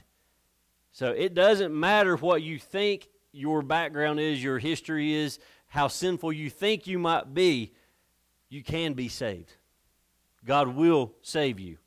So 0.93 1.11
it 1.11 1.35
doesn't 1.35 1.75
matter 1.75 2.15
what 2.15 2.41
you 2.41 2.61
think 2.61 3.09
your 3.33 3.63
background 3.63 4.21
is, 4.21 4.41
your 4.41 4.61
history 4.61 5.13
is, 5.13 5.41
how 5.67 5.89
sinful 5.89 6.33
you 6.33 6.51
think 6.51 6.87
you 6.87 7.01
might 7.01 7.35
be, 7.35 7.73
you 8.49 8.63
can 8.63 8.93
be 8.93 9.09
saved. 9.09 9.55
God 10.45 10.69
will 10.69 11.15
save 11.21 11.59
you. 11.59 11.79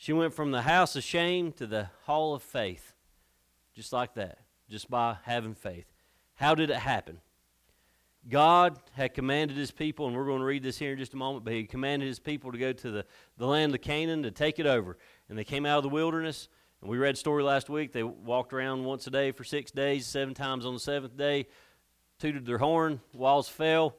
She 0.00 0.14
went 0.14 0.32
from 0.32 0.50
the 0.50 0.62
house 0.62 0.96
of 0.96 1.04
shame 1.04 1.52
to 1.52 1.66
the 1.66 1.90
hall 2.06 2.34
of 2.34 2.42
faith, 2.42 2.94
just 3.74 3.92
like 3.92 4.14
that, 4.14 4.38
just 4.66 4.88
by 4.88 5.18
having 5.24 5.52
faith. 5.54 5.84
How 6.36 6.54
did 6.54 6.70
it 6.70 6.76
happen? 6.76 7.18
God 8.26 8.80
had 8.92 9.12
commanded 9.12 9.58
his 9.58 9.70
people, 9.70 10.06
and 10.06 10.16
we're 10.16 10.24
going 10.24 10.38
to 10.38 10.46
read 10.46 10.62
this 10.62 10.78
here 10.78 10.92
in 10.92 10.98
just 10.98 11.12
a 11.12 11.18
moment, 11.18 11.44
but 11.44 11.52
he 11.52 11.64
commanded 11.64 12.06
his 12.06 12.18
people 12.18 12.50
to 12.50 12.56
go 12.56 12.72
to 12.72 12.90
the, 12.90 13.04
the 13.36 13.44
land 13.44 13.74
of 13.74 13.82
Canaan 13.82 14.22
to 14.22 14.30
take 14.30 14.58
it 14.58 14.64
over. 14.64 14.96
And 15.28 15.36
they 15.36 15.44
came 15.44 15.66
out 15.66 15.76
of 15.76 15.82
the 15.82 15.90
wilderness, 15.90 16.48
and 16.80 16.90
we 16.90 16.96
read 16.96 17.18
story 17.18 17.42
last 17.42 17.68
week. 17.68 17.92
They 17.92 18.02
walked 18.02 18.54
around 18.54 18.86
once 18.86 19.06
a 19.06 19.10
day 19.10 19.32
for 19.32 19.44
six 19.44 19.70
days, 19.70 20.06
seven 20.06 20.32
times 20.32 20.64
on 20.64 20.72
the 20.72 20.80
seventh 20.80 21.14
day, 21.14 21.46
tooted 22.18 22.46
their 22.46 22.56
horn, 22.56 23.02
walls 23.12 23.50
fell, 23.50 23.96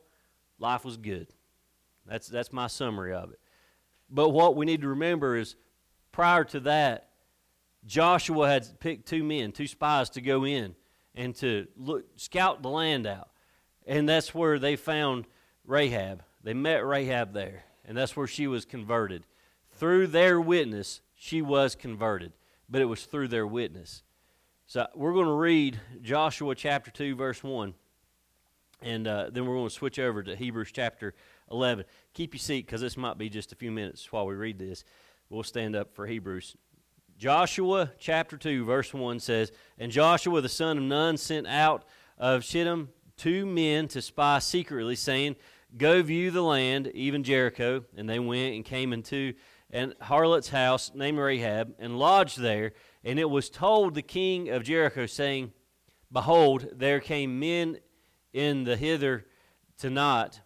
life 0.57 0.83
was 0.83 0.97
good. 0.97 1.27
That's, 2.07 2.27
that's 2.27 2.51
my 2.51 2.65
summary 2.65 3.13
of 3.13 3.29
it. 3.31 3.39
But 4.09 4.29
what 4.29 4.55
we 4.55 4.65
need 4.65 4.81
to 4.81 4.87
remember 4.87 5.37
is 5.37 5.55
prior 6.11 6.43
to 6.45 6.59
that, 6.61 7.09
Joshua 7.85 8.47
had 8.47 8.79
picked 8.79 9.07
two 9.07 9.23
men, 9.23 9.51
two 9.51 9.67
spies 9.67 10.09
to 10.11 10.21
go 10.21 10.45
in 10.45 10.75
and 11.15 11.35
to 11.35 11.67
look, 11.75 12.05
scout 12.15 12.61
the 12.61 12.69
land 12.69 13.07
out. 13.07 13.29
And 13.85 14.07
that's 14.07 14.35
where 14.35 14.59
they 14.59 14.75
found 14.75 15.25
Rahab. 15.65 16.23
They 16.43 16.53
met 16.53 16.85
Rahab 16.85 17.33
there, 17.33 17.63
and 17.85 17.97
that's 17.97 18.15
where 18.15 18.27
she 18.27 18.47
was 18.47 18.65
converted. 18.65 19.25
Through 19.71 20.07
their 20.07 20.39
witness, 20.39 21.01
she 21.15 21.41
was 21.41 21.75
converted, 21.75 22.33
but 22.69 22.81
it 22.81 22.85
was 22.85 23.05
through 23.05 23.29
their 23.29 23.47
witness. 23.47 24.03
So 24.65 24.87
we're 24.95 25.13
going 25.13 25.27
to 25.27 25.33
read 25.33 25.79
Joshua 26.01 26.55
chapter 26.55 26.91
2, 26.91 27.15
verse 27.15 27.43
1, 27.43 27.73
and 28.81 29.07
uh, 29.07 29.29
then 29.31 29.45
we're 29.45 29.55
going 29.55 29.69
to 29.69 29.73
switch 29.73 29.99
over 29.99 30.23
to 30.23 30.35
Hebrews 30.35 30.71
chapter 30.71 31.13
11. 31.51 31.85
Keep 32.13 32.33
your 32.33 32.39
seat 32.39 32.65
because 32.65 32.81
this 32.81 32.97
might 32.97 33.17
be 33.17 33.29
just 33.29 33.51
a 33.51 33.55
few 33.55 33.71
minutes 33.71 34.11
while 34.11 34.25
we 34.25 34.35
read 34.35 34.57
this. 34.57 34.83
We'll 35.31 35.43
stand 35.43 35.77
up 35.77 35.95
for 35.95 36.07
Hebrews. 36.07 36.57
Joshua 37.17 37.93
chapter 37.97 38.35
2, 38.35 38.65
verse 38.65 38.93
1 38.93 39.21
says, 39.21 39.53
And 39.79 39.89
Joshua 39.89 40.41
the 40.41 40.49
son 40.49 40.77
of 40.77 40.83
Nun 40.83 41.15
sent 41.15 41.47
out 41.47 41.85
of 42.17 42.43
Shittim 42.43 42.89
two 43.15 43.45
men 43.45 43.87
to 43.87 44.01
spy 44.01 44.39
secretly, 44.39 44.97
saying, 44.97 45.37
Go 45.77 46.03
view 46.03 46.31
the 46.31 46.41
land, 46.41 46.87
even 46.93 47.23
Jericho. 47.23 47.85
And 47.95 48.09
they 48.09 48.19
went 48.19 48.55
and 48.55 48.65
came 48.65 48.91
into 48.91 49.33
an 49.69 49.93
harlot's 50.01 50.49
house 50.49 50.91
named 50.93 51.17
Rahab, 51.17 51.75
and 51.79 51.97
lodged 51.97 52.37
there. 52.37 52.73
And 53.05 53.17
it 53.17 53.29
was 53.29 53.49
told 53.49 53.93
the 53.93 54.01
king 54.01 54.49
of 54.49 54.63
Jericho, 54.63 55.05
saying, 55.05 55.53
Behold, 56.11 56.67
there 56.73 56.99
came 56.99 57.39
men 57.39 57.79
in 58.33 58.65
the 58.65 58.75
hither 58.75 59.27
tonight 59.77 60.41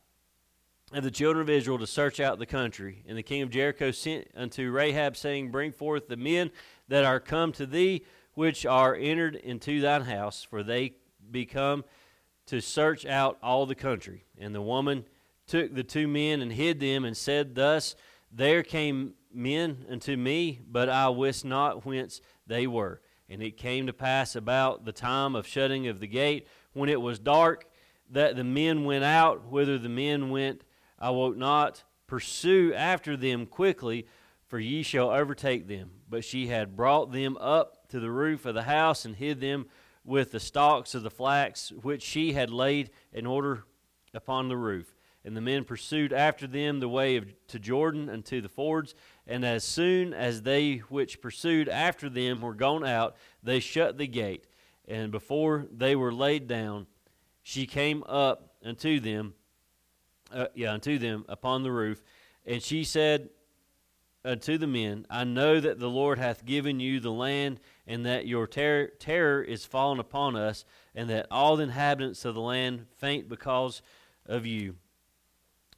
of 0.97 1.03
the 1.03 1.11
children 1.11 1.41
of 1.41 1.49
Israel 1.49 1.77
to 1.79 1.87
search 1.87 2.19
out 2.19 2.39
the 2.39 2.45
country. 2.45 3.03
And 3.07 3.17
the 3.17 3.23
king 3.23 3.41
of 3.41 3.49
Jericho 3.49 3.91
sent 3.91 4.27
unto 4.35 4.71
Rahab, 4.71 5.17
saying, 5.17 5.51
Bring 5.51 5.71
forth 5.71 6.07
the 6.07 6.15
men 6.15 6.51
that 6.87 7.03
are 7.03 7.19
come 7.19 7.51
to 7.53 7.65
thee, 7.65 8.05
which 8.33 8.65
are 8.65 8.95
entered 8.95 9.35
into 9.35 9.81
thine 9.81 10.03
house, 10.03 10.43
for 10.43 10.63
they 10.63 10.93
be 11.29 11.45
come 11.45 11.83
to 12.45 12.61
search 12.61 13.05
out 13.05 13.37
all 13.41 13.65
the 13.65 13.75
country. 13.75 14.25
And 14.37 14.53
the 14.53 14.61
woman 14.61 15.05
took 15.47 15.73
the 15.73 15.83
two 15.83 16.07
men 16.07 16.41
and 16.41 16.51
hid 16.51 16.79
them, 16.79 17.03
and 17.03 17.17
said, 17.17 17.55
Thus 17.55 17.95
there 18.31 18.63
came 18.63 19.15
men 19.33 19.85
unto 19.89 20.15
me, 20.15 20.61
but 20.65 20.87
I 20.87 21.09
wist 21.09 21.43
not 21.43 21.85
whence 21.85 22.21
they 22.47 22.67
were. 22.67 23.01
And 23.27 23.41
it 23.41 23.57
came 23.57 23.87
to 23.87 23.93
pass 23.93 24.35
about 24.35 24.85
the 24.85 24.91
time 24.91 25.35
of 25.35 25.47
shutting 25.47 25.87
of 25.87 25.99
the 25.99 26.07
gate, 26.07 26.47
when 26.73 26.89
it 26.89 27.01
was 27.01 27.19
dark, 27.19 27.65
that 28.11 28.35
the 28.35 28.43
men 28.43 28.85
went 28.85 29.03
out, 29.03 29.45
whither 29.47 29.77
the 29.77 29.89
men 29.89 30.29
went 30.29 30.61
I 30.99 31.09
will 31.09 31.33
not 31.33 31.83
pursue 32.07 32.73
after 32.73 33.17
them 33.17 33.45
quickly, 33.45 34.07
for 34.47 34.59
ye 34.59 34.83
shall 34.83 35.09
overtake 35.09 35.67
them. 35.67 35.91
But 36.09 36.23
she 36.23 36.47
had 36.47 36.75
brought 36.75 37.11
them 37.11 37.37
up 37.37 37.87
to 37.89 37.99
the 37.99 38.11
roof 38.11 38.45
of 38.45 38.55
the 38.55 38.63
house 38.63 39.05
and 39.05 39.15
hid 39.15 39.41
them 39.41 39.65
with 40.03 40.31
the 40.31 40.39
stalks 40.39 40.93
of 40.93 41.03
the 41.03 41.09
flax 41.09 41.71
which 41.71 42.03
she 42.03 42.33
had 42.33 42.51
laid 42.51 42.91
in 43.11 43.25
order 43.25 43.65
upon 44.13 44.47
the 44.47 44.57
roof. 44.57 44.95
And 45.23 45.35
the 45.35 45.41
men 45.41 45.63
pursued 45.63 46.13
after 46.13 46.45
them 46.45 46.79
the 46.79 46.87
way 46.87 47.15
of, 47.15 47.25
to 47.47 47.57
Jordan 47.57 48.09
unto 48.09 48.41
the 48.41 48.49
fords. 48.49 48.93
And 49.25 49.43
as 49.43 49.63
soon 49.63 50.13
as 50.13 50.43
they 50.43 50.77
which 50.89 51.19
pursued 51.19 51.67
after 51.67 52.09
them 52.09 52.41
were 52.41 52.53
gone 52.53 52.85
out, 52.85 53.15
they 53.41 53.59
shut 53.59 53.97
the 53.97 54.05
gate. 54.05 54.45
And 54.87 55.11
before 55.11 55.65
they 55.71 55.95
were 55.95 56.13
laid 56.13 56.47
down, 56.47 56.85
she 57.41 57.65
came 57.65 58.03
up 58.03 58.53
unto 58.63 58.99
them 58.99 59.33
uh, 60.31 60.47
yeah, 60.53 60.73
unto 60.73 60.97
them 60.97 61.25
upon 61.27 61.63
the 61.63 61.71
roof. 61.71 62.01
And 62.45 62.61
she 62.61 62.83
said 62.83 63.29
unto 64.23 64.57
the 64.57 64.67
men, 64.67 65.05
I 65.09 65.23
know 65.23 65.59
that 65.59 65.79
the 65.79 65.89
Lord 65.89 66.17
hath 66.17 66.45
given 66.45 66.79
you 66.79 66.99
the 66.99 67.11
land, 67.11 67.59
and 67.87 68.05
that 68.05 68.27
your 68.27 68.47
ter- 68.47 68.87
terror 68.99 69.41
is 69.41 69.65
fallen 69.65 69.99
upon 69.99 70.35
us, 70.35 70.65
and 70.95 71.09
that 71.09 71.27
all 71.29 71.55
the 71.55 71.63
inhabitants 71.63 72.25
of 72.25 72.35
the 72.35 72.41
land 72.41 72.87
faint 72.97 73.29
because 73.29 73.81
of 74.25 74.45
you. 74.45 74.75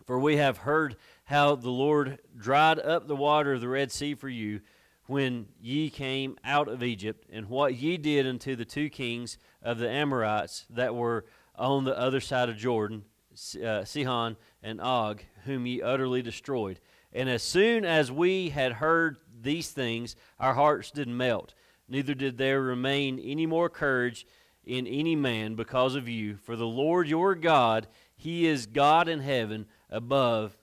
For 0.06 0.18
we 0.18 0.38
have 0.38 0.60
heard 0.60 0.96
how 1.26 1.56
the 1.56 1.70
Lord 1.70 2.20
dried 2.38 2.80
up 2.80 3.08
the 3.08 3.16
water 3.16 3.54
of 3.54 3.62
the 3.62 3.68
Red 3.68 3.92
Sea 3.92 4.16
for 4.16 4.30
you 4.30 4.62
when 5.08 5.48
ye 5.60 5.90
came 5.90 6.38
out 6.44 6.68
of 6.70 6.84
Egypt, 6.84 7.26
and 7.32 7.50
what 7.50 7.76
ye 7.76 7.98
did 7.98 8.26
unto 8.26 8.56
the 8.56 8.66
two 8.66 8.90
kings 8.90 9.38
of 9.62 9.78
the 9.78 9.90
Amorites 9.90 10.66
that 10.70 10.96
were 10.96 11.26
on 11.56 11.84
the 11.84 11.98
other 11.98 12.20
side 12.20 12.50
of 12.50 12.58
Jordan, 12.58 13.04
uh, 13.64 13.86
Sihon 13.86 14.36
and 14.64 14.82
Og, 14.82 15.24
whom 15.46 15.66
ye 15.66 15.82
utterly 15.82 16.22
destroyed. 16.22 16.80
And 17.14 17.30
as 17.30 17.44
soon 17.44 17.86
as 17.86 18.12
we 18.12 18.50
had 18.50 18.74
heard 18.74 19.18
these 19.42 19.70
things, 19.70 20.16
our 20.40 20.54
hearts 20.54 20.92
did 20.92 21.08
melt. 21.08 21.54
Neither 21.88 22.14
did 22.14 22.38
there 22.38 22.62
remain 22.62 23.20
any 23.20 23.46
more 23.46 23.70
courage 23.70 24.26
in 24.66 24.86
any 24.86 25.16
man 25.16 25.56
because 25.56 25.96
of 25.96 26.10
you. 26.10 26.38
For 26.38 26.56
the 26.56 26.68
Lord 26.68 27.08
your 27.08 27.34
God, 27.36 27.88
He 28.16 28.46
is 28.46 28.66
God 28.66 29.08
in 29.08 29.22
heaven 29.22 29.68
above 29.90 30.58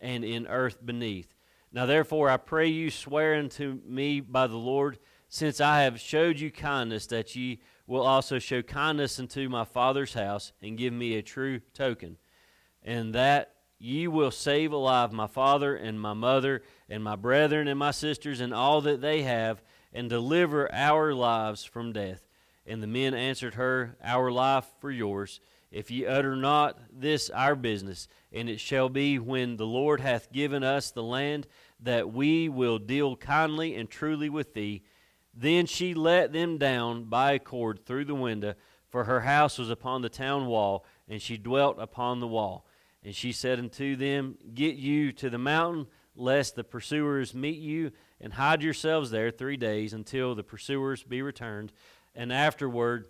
and 0.00 0.24
in 0.24 0.46
earth 0.46 0.84
beneath. 0.84 1.34
Now 1.72 1.86
therefore 1.86 2.28
I 2.28 2.36
pray 2.36 2.68
you 2.68 2.90
swear 2.90 3.34
unto 3.36 3.80
me 3.86 4.20
by 4.20 4.46
the 4.46 4.56
Lord, 4.56 4.98
since 5.34 5.60
I 5.60 5.82
have 5.82 5.98
showed 5.98 6.38
you 6.38 6.52
kindness, 6.52 7.08
that 7.08 7.34
ye 7.34 7.58
will 7.88 8.06
also 8.06 8.38
show 8.38 8.62
kindness 8.62 9.18
unto 9.18 9.48
my 9.48 9.64
father's 9.64 10.14
house, 10.14 10.52
and 10.62 10.78
give 10.78 10.92
me 10.92 11.16
a 11.16 11.22
true 11.22 11.58
token, 11.74 12.18
and 12.84 13.12
that 13.16 13.52
ye 13.76 14.06
will 14.06 14.30
save 14.30 14.70
alive 14.70 15.12
my 15.12 15.26
father 15.26 15.74
and 15.74 16.00
my 16.00 16.12
mother, 16.12 16.62
and 16.88 17.02
my 17.02 17.16
brethren 17.16 17.66
and 17.66 17.76
my 17.76 17.90
sisters, 17.90 18.38
and 18.38 18.54
all 18.54 18.80
that 18.82 19.00
they 19.00 19.22
have, 19.22 19.60
and 19.92 20.08
deliver 20.08 20.72
our 20.72 21.12
lives 21.12 21.64
from 21.64 21.92
death. 21.92 22.28
And 22.64 22.80
the 22.80 22.86
men 22.86 23.12
answered 23.12 23.54
her, 23.54 23.96
Our 24.04 24.30
life 24.30 24.66
for 24.78 24.92
yours. 24.92 25.40
If 25.72 25.90
ye 25.90 26.06
utter 26.06 26.36
not 26.36 26.78
this 26.92 27.28
our 27.30 27.56
business, 27.56 28.06
and 28.32 28.48
it 28.48 28.60
shall 28.60 28.88
be 28.88 29.18
when 29.18 29.56
the 29.56 29.66
Lord 29.66 30.00
hath 30.00 30.30
given 30.30 30.62
us 30.62 30.92
the 30.92 31.02
land, 31.02 31.48
that 31.80 32.12
we 32.12 32.48
will 32.48 32.78
deal 32.78 33.16
kindly 33.16 33.74
and 33.74 33.90
truly 33.90 34.28
with 34.28 34.54
thee 34.54 34.84
then 35.36 35.66
she 35.66 35.94
let 35.94 36.32
them 36.32 36.58
down 36.58 37.04
by 37.04 37.32
a 37.32 37.38
cord 37.38 37.84
through 37.84 38.04
the 38.04 38.14
window, 38.14 38.54
for 38.88 39.04
her 39.04 39.20
house 39.20 39.58
was 39.58 39.70
upon 39.70 40.02
the 40.02 40.08
town 40.08 40.46
wall, 40.46 40.84
and 41.08 41.20
she 41.20 41.36
dwelt 41.36 41.76
upon 41.80 42.20
the 42.20 42.28
wall. 42.28 42.66
And 43.02 43.14
she 43.14 43.32
said 43.32 43.58
unto 43.58 43.96
them, 43.96 44.36
Get 44.54 44.76
you 44.76 45.12
to 45.12 45.28
the 45.28 45.38
mountain, 45.38 45.88
lest 46.14 46.54
the 46.54 46.64
pursuers 46.64 47.34
meet 47.34 47.58
you, 47.58 47.90
and 48.20 48.32
hide 48.32 48.62
yourselves 48.62 49.10
there 49.10 49.30
three 49.30 49.56
days 49.56 49.92
until 49.92 50.34
the 50.34 50.44
pursuers 50.44 51.02
be 51.02 51.20
returned, 51.20 51.72
and 52.14 52.32
afterward 52.32 53.08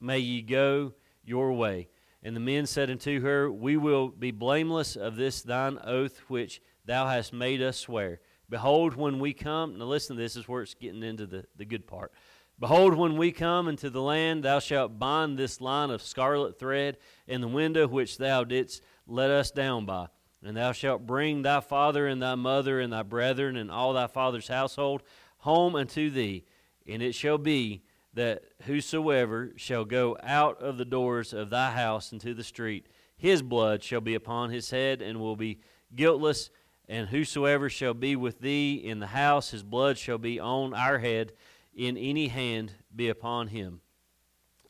may 0.00 0.18
ye 0.18 0.40
go 0.42 0.94
your 1.24 1.52
way. 1.52 1.88
And 2.22 2.34
the 2.34 2.40
men 2.40 2.66
said 2.66 2.90
unto 2.90 3.20
her, 3.20 3.52
We 3.52 3.76
will 3.76 4.08
be 4.08 4.30
blameless 4.30 4.96
of 4.96 5.16
this 5.16 5.42
thine 5.42 5.78
oath 5.84 6.18
which 6.28 6.60
thou 6.84 7.06
hast 7.06 7.32
made 7.32 7.60
us 7.60 7.76
swear. 7.76 8.20
Behold, 8.48 8.94
when 8.94 9.18
we 9.18 9.32
come, 9.32 9.78
now 9.78 9.86
listen 9.86 10.16
to 10.16 10.22
this, 10.22 10.36
is 10.36 10.48
where 10.48 10.62
it's 10.62 10.74
getting 10.74 11.02
into 11.02 11.26
the, 11.26 11.44
the 11.56 11.64
good 11.64 11.86
part. 11.86 12.12
Behold, 12.58 12.94
when 12.94 13.16
we 13.16 13.32
come 13.32 13.68
into 13.68 13.90
the 13.90 14.00
land, 14.00 14.42
thou 14.42 14.60
shalt 14.60 14.98
bind 14.98 15.36
this 15.36 15.60
line 15.60 15.90
of 15.90 16.00
scarlet 16.00 16.58
thread 16.58 16.96
in 17.26 17.40
the 17.40 17.48
window 17.48 17.86
which 17.86 18.16
thou 18.16 18.44
didst 18.44 18.82
let 19.06 19.30
us 19.30 19.50
down 19.50 19.84
by. 19.84 20.06
And 20.42 20.56
thou 20.56 20.72
shalt 20.72 21.06
bring 21.06 21.42
thy 21.42 21.60
father 21.60 22.06
and 22.06 22.22
thy 22.22 22.34
mother 22.34 22.80
and 22.80 22.92
thy 22.92 23.02
brethren 23.02 23.56
and 23.56 23.70
all 23.70 23.92
thy 23.92 24.06
father's 24.06 24.48
household 24.48 25.02
home 25.38 25.74
unto 25.74 26.08
thee. 26.08 26.44
And 26.86 27.02
it 27.02 27.14
shall 27.14 27.36
be 27.36 27.82
that 28.14 28.42
whosoever 28.62 29.52
shall 29.56 29.84
go 29.84 30.16
out 30.22 30.62
of 30.62 30.78
the 30.78 30.84
doors 30.84 31.34
of 31.34 31.50
thy 31.50 31.72
house 31.72 32.12
into 32.12 32.32
the 32.32 32.44
street, 32.44 32.86
his 33.18 33.42
blood 33.42 33.82
shall 33.82 34.00
be 34.00 34.14
upon 34.14 34.50
his 34.50 34.70
head 34.70 35.02
and 35.02 35.20
will 35.20 35.36
be 35.36 35.60
guiltless 35.94 36.48
and 36.88 37.08
whosoever 37.08 37.68
shall 37.68 37.94
be 37.94 38.16
with 38.16 38.40
thee 38.40 38.74
in 38.74 39.00
the 39.00 39.08
house, 39.08 39.50
his 39.50 39.62
blood 39.62 39.98
shall 39.98 40.18
be 40.18 40.38
on 40.38 40.74
our 40.74 40.98
head, 40.98 41.32
in 41.74 41.96
any 41.96 42.28
hand 42.28 42.72
be 42.94 43.08
upon 43.08 43.48
him, 43.48 43.80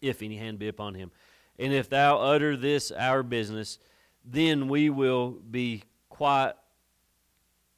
if 0.00 0.22
any 0.22 0.36
hand 0.36 0.58
be 0.58 0.68
upon 0.68 0.94
him. 0.94 1.10
And 1.58 1.72
if 1.72 1.88
thou 1.88 2.18
utter 2.18 2.56
this 2.56 2.90
our 2.90 3.22
business, 3.22 3.78
then 4.24 4.68
we 4.68 4.90
will 4.90 5.30
be 5.30 5.84
quiet 6.08 6.56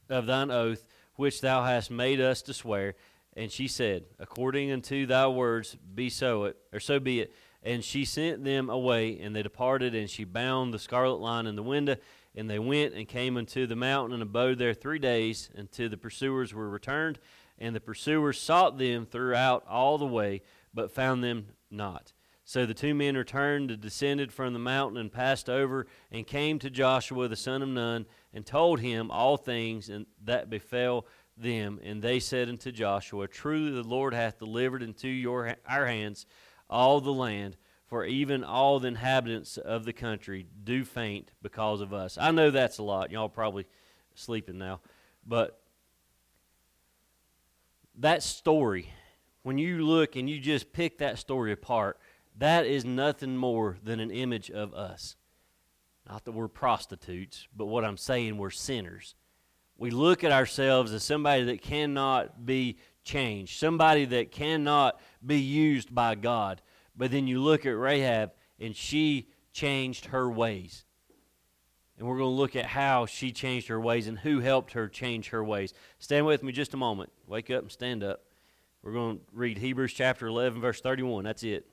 of 0.09 0.27
thine 0.27 0.51
oath 0.51 0.85
which 1.19 1.41
thou 1.41 1.65
hast 1.65 1.91
made 1.91 2.21
us 2.21 2.43
to 2.43 2.55
swear. 2.55 2.95
And 3.37 3.51
she 3.51 3.67
said, 3.67 4.05
According 4.21 4.71
unto 4.71 5.05
thy 5.05 5.27
words, 5.27 5.77
be 5.95 6.11
so 6.11 6.45
it, 6.45 6.57
or 6.73 6.79
so 6.79 7.01
be 7.01 7.21
it. 7.21 7.35
And 7.61 7.83
she 7.83 8.05
sent 8.05 8.45
them 8.45 8.71
away, 8.71 9.19
and 9.19 9.35
they 9.35 9.43
departed, 9.43 9.97
and 9.97 10.09
she 10.09 10.23
bound 10.23 10.73
the 10.73 10.79
scarlet 10.79 11.17
line 11.17 11.49
in 11.49 11.57
the 11.57 11.63
window. 11.63 11.97
And 12.39 12.49
they 12.49 12.61
went 12.61 12.95
and 12.95 13.09
came 13.09 13.37
unto 13.37 13.67
the 13.67 13.75
mountain 13.75 14.15
and 14.15 14.23
abode 14.23 14.59
there 14.59 14.73
three 14.73 15.01
days 15.01 15.51
until 15.57 15.89
the 15.89 15.97
pursuers 15.97 16.55
were 16.55 16.71
returned. 16.71 17.19
And 17.59 17.75
the 17.75 17.81
pursuers 17.81 18.39
sought 18.39 18.79
them 18.79 19.07
throughout 19.07 19.65
all 19.69 19.99
the 19.99 20.07
way, 20.07 20.43
but 20.73 20.93
found 20.93 21.25
them 21.25 21.49
not. 21.69 22.13
So 22.45 22.65
the 22.65 22.75
two 22.75 22.95
men 22.95 23.17
returned 23.17 23.73
and 23.73 23.81
descended 23.81 24.33
from 24.33 24.53
the 24.53 24.61
mountain 24.61 24.99
and 24.99 25.11
passed 25.11 25.51
over 25.51 25.89
and 26.13 26.29
came 26.29 26.61
to 26.61 26.71
Joshua 26.71 27.27
the 27.27 27.35
son 27.35 27.61
of 27.61 27.71
Nun 27.71 28.07
and 28.33 28.47
told 28.47 28.79
him 28.79 29.11
all 29.11 29.37
things 29.37 29.91
that 30.25 30.49
befell 30.49 31.07
them. 31.37 31.81
And 31.83 32.01
they 32.01 32.21
said 32.21 32.49
unto 32.49 32.71
Joshua, 32.71 33.27
Truly 33.27 33.73
the 33.73 33.83
Lord 33.83 34.15
hath 34.15 34.39
delivered 34.39 34.85
into 34.85 35.09
your 35.09 35.57
our 35.67 35.87
hands 35.87 36.25
all 36.71 37.01
the 37.01 37.13
land, 37.13 37.57
for 37.89 38.05
even 38.05 38.45
all 38.45 38.79
the 38.79 38.89
inhabitants 38.89 39.57
of 39.57 39.85
the 39.85 39.93
country 39.93 40.47
do 40.65 40.85
faint 40.85 41.31
because 41.43 41.81
of 41.81 41.93
us. 41.93 42.17
I 42.21 42.31
know 42.31 42.51
that's 42.51 42.79
a 42.79 42.83
lot. 42.83 43.11
Y'all 43.11 43.29
probably 43.29 43.67
sleeping 44.15 44.59
now, 44.59 44.81
but 45.27 45.61
that 47.97 48.23
story, 48.23 48.93
when 49.43 49.59
you 49.59 49.85
look 49.85 50.17
and 50.17 50.31
you 50.31 50.39
just 50.39 50.73
pick 50.73 50.99
that 50.99 51.19
story 51.19 51.53
apart 51.53 51.99
that 52.39 52.67
is 52.67 52.85
nothing 52.85 53.37
more 53.37 53.77
than 53.83 53.99
an 53.99 54.11
image 54.11 54.51
of 54.51 54.73
us. 54.73 55.17
Not 56.09 56.25
that 56.25 56.33
we're 56.33 56.49
prostitutes, 56.49 57.49
but 57.55 57.67
what 57.67 57.85
I'm 57.85 57.97
saying, 57.97 58.39
we're 58.39 58.51
sinners. 58.51 59.15
We 59.77 59.91
look 59.91 60.25
at 60.25 60.33
ourselves 60.33 60.93
as 60.93 61.03
somebody 61.03 61.45
that 61.45 61.63
cannot 61.63 62.47
be 62.47 62.79
changed, 63.05 63.59
somebody 63.59 64.05
that 64.07 64.31
cannot 64.31 65.01
be 65.25 65.41
used 65.41 65.95
by 65.95 66.15
God. 66.15 66.63
But 66.99 67.13
then 67.13 67.29
you 67.29 67.41
look 67.41 67.65
at 67.65 67.79
Rahab, 67.79 68.33
and 68.61 68.75
she 68.75 69.29
changed 69.53 70.07
her 70.07 70.29
ways. 70.29 70.85
And 71.97 72.07
we're 72.07 72.19
going 72.19 72.31
to 72.31 72.37
look 72.37 72.57
at 72.57 72.67
how 72.67 73.07
she 73.07 73.33
changed 73.33 73.69
her 73.69 73.81
ways 73.81 74.07
and 74.07 74.19
who 74.19 74.41
helped 74.41 74.73
her 74.73 74.89
change 74.89 75.31
her 75.31 75.43
ways. 75.43 75.73
Stand 75.99 76.27
with 76.27 76.43
me 76.43 76.53
just 76.53 76.75
a 76.75 76.77
moment. 76.77 77.11
Wake 77.27 77.51
up 77.51 77.63
and 77.63 77.73
stand 77.73 78.05
up. 78.05 78.25
We're 78.83 78.93
going 78.93 79.19
to 79.19 79.23
read 79.33 79.59
Hebrews 79.59 79.93
chapter 79.93 80.27
11, 80.27 80.61
verse 80.61 80.81
31. 80.81 81.25
That's 81.25 81.43
it. 81.43 81.67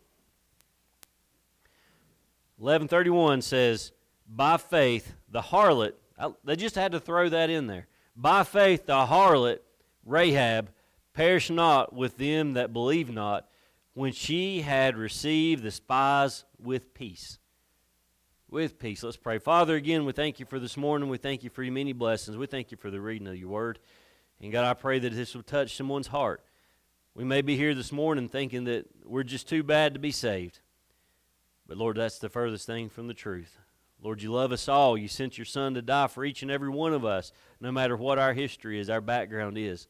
1131 2.58 3.41
says, 3.41 3.91
By 4.27 4.58
faith, 4.58 5.13
the 5.29 5.41
harlot, 5.41 5.94
they 6.44 6.55
just 6.55 6.75
had 6.75 6.94
to 6.94 7.00
throw 7.00 7.29
that 7.29 7.50
in 7.50 7.67
there. 7.67 7.88
By 8.15 8.44
faith, 8.44 8.86
the 8.86 9.05
harlot, 9.05 9.60
Rahab, 10.05 10.70
perished 11.13 11.51
not 11.51 11.94
with 11.94 12.17
them 12.17 12.53
that 12.53 12.74
believe 12.74 13.12
not, 13.12 13.48
when 13.96 14.12
she 14.12 14.62
had 14.62 14.98
received 14.98 15.64
the 15.64 15.72
spies 15.72 16.44
with 16.62 16.94
peace. 16.94 17.40
With 18.50 18.78
peace. 18.78 19.02
Let's 19.02 19.18
pray. 19.18 19.40
Father, 19.40 19.75
again, 19.75 20.06
we 20.06 20.12
thank 20.12 20.40
you 20.40 20.46
for 20.46 20.60
this 20.60 20.78
morning. 20.78 21.10
We 21.10 21.18
thank 21.18 21.44
you 21.44 21.50
for 21.50 21.64
your 21.64 21.74
many 21.74 21.94
blessings. 21.94 22.38
We 22.38 22.46
thank 22.46 22.72
you 22.72 22.78
for 22.78 22.92
the 22.92 23.02
reading 23.02 23.28
of 23.28 23.38
your 23.38 23.48
word. 23.48 23.80
And 24.42 24.52
God, 24.52 24.66
I 24.66 24.74
pray 24.74 25.00
that 25.00 25.14
this 25.14 25.34
will 25.34 25.44
touch 25.44 25.75
someone's 25.78 26.08
heart. 26.08 26.44
We 27.16 27.24
may 27.24 27.42
be 27.42 27.56
here 27.56 27.74
this 27.74 27.94
morning 27.94 28.28
thinking 28.28 28.66
that 28.66 28.86
we're 29.06 29.24
just 29.24 29.48
too 29.48 29.64
bad 29.64 29.94
to 29.94 30.00
be 30.00 30.12
saved. 30.12 30.60
But 31.66 31.78
Lord, 31.78 31.96
that's 31.96 32.20
the 32.20 32.30
furthest 32.30 32.66
thing 32.66 32.90
from 32.90 33.08
the 33.08 33.14
truth. 33.14 33.58
Lord, 34.02 34.22
you 34.22 34.30
love 34.30 34.52
us 34.52 34.68
all. 34.68 34.98
You 34.98 35.08
sent 35.08 35.38
your 35.38 35.46
Son 35.46 35.74
to 35.74 35.82
die 35.82 36.08
for 36.08 36.25
each 36.25 36.42
and 36.42 36.52
every 36.52 36.70
one 36.70 36.94
of 36.94 37.06
us, 37.06 37.32
no 37.62 37.72
matter 37.72 37.96
what 37.96 38.20
our 38.20 38.34
history 38.34 38.78
is, 38.78 38.90
our 38.90 39.00
background 39.00 39.58
is. 39.58 39.88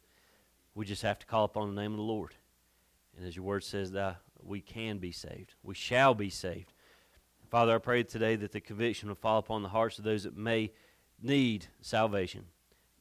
We 0.75 0.85
just 0.85 1.01
have 1.01 1.17
to 1.19 1.25
call 1.25 1.45
upon 1.45 1.73
the 1.73 1.81
name 1.81 1.91
of 1.91 1.97
the 1.97 2.03
Lord. 2.03 2.35
And 3.17 3.25
as 3.25 3.35
your 3.35 3.45
word 3.45 3.63
says, 3.63 3.91
that 3.91 4.17
we 4.41 4.61
can 4.61 4.97
be 4.97 5.11
saved. 5.11 5.55
We 5.63 5.75
shall 5.75 6.13
be 6.13 6.29
saved. 6.29 6.73
Father, 7.49 7.75
I 7.75 7.79
pray 7.79 8.03
today 8.03 8.35
that 8.35 8.51
the 8.51 8.61
conviction 8.61 9.07
will 9.09 9.15
fall 9.15 9.37
upon 9.37 9.63
the 9.63 9.69
hearts 9.69 9.97
of 9.97 10.03
those 10.03 10.23
that 10.23 10.35
may 10.35 10.71
need 11.21 11.67
salvation. 11.81 12.45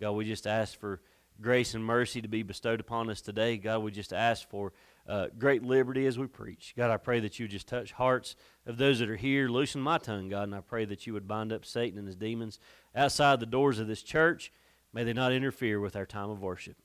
God, 0.00 0.12
we 0.12 0.24
just 0.24 0.46
ask 0.46 0.78
for 0.78 1.00
grace 1.40 1.74
and 1.74 1.84
mercy 1.84 2.22
to 2.22 2.28
be 2.28 2.42
bestowed 2.42 2.80
upon 2.80 3.10
us 3.10 3.20
today. 3.20 3.56
God, 3.56 3.78
we 3.78 3.90
just 3.90 4.12
ask 4.12 4.48
for 4.48 4.72
uh, 5.08 5.26
great 5.38 5.62
liberty 5.62 6.06
as 6.06 6.18
we 6.18 6.26
preach. 6.26 6.74
God, 6.76 6.90
I 6.90 6.96
pray 6.96 7.20
that 7.20 7.38
you 7.38 7.48
just 7.48 7.66
touch 7.66 7.92
hearts 7.92 8.36
of 8.66 8.76
those 8.76 9.00
that 9.00 9.10
are 9.10 9.16
here. 9.16 9.48
Loosen 9.48 9.80
my 9.80 9.98
tongue, 9.98 10.28
God, 10.28 10.44
and 10.44 10.54
I 10.54 10.60
pray 10.60 10.84
that 10.84 11.06
you 11.06 11.12
would 11.12 11.28
bind 11.28 11.52
up 11.52 11.64
Satan 11.64 11.98
and 11.98 12.06
his 12.06 12.16
demons 12.16 12.58
outside 12.94 13.40
the 13.40 13.46
doors 13.46 13.78
of 13.78 13.86
this 13.86 14.02
church. 14.02 14.52
May 14.92 15.04
they 15.04 15.12
not 15.12 15.32
interfere 15.32 15.80
with 15.80 15.96
our 15.96 16.06
time 16.06 16.30
of 16.30 16.40
worship. 16.40 16.76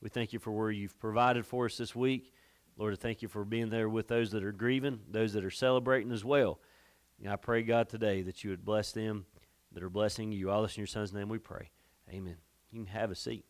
We 0.00 0.08
thank 0.08 0.32
you 0.32 0.38
for 0.38 0.50
where 0.50 0.70
you've 0.70 0.98
provided 0.98 1.46
for 1.46 1.66
us 1.66 1.76
this 1.76 1.94
week. 1.94 2.32
Lord, 2.76 2.92
I 2.92 2.96
thank 2.96 3.22
you 3.22 3.28
for 3.28 3.44
being 3.44 3.70
there 3.70 3.88
with 3.88 4.08
those 4.08 4.30
that 4.30 4.44
are 4.44 4.52
grieving, 4.52 5.00
those 5.10 5.34
that 5.34 5.44
are 5.44 5.50
celebrating 5.50 6.12
as 6.12 6.24
well. 6.24 6.58
And 7.22 7.32
I 7.32 7.36
pray, 7.36 7.62
God, 7.62 7.88
today 7.88 8.22
that 8.22 8.42
you 8.42 8.50
would 8.50 8.64
bless 8.64 8.92
them 8.92 9.26
that 9.72 9.82
are 9.82 9.90
blessing 9.90 10.32
you. 10.32 10.50
All 10.50 10.62
this 10.62 10.76
in 10.76 10.80
your 10.80 10.86
son's 10.86 11.12
name 11.12 11.28
we 11.28 11.38
pray. 11.38 11.70
Amen. 12.10 12.36
You 12.70 12.84
can 12.84 12.92
have 12.92 13.10
a 13.10 13.14
seat. 13.14 13.44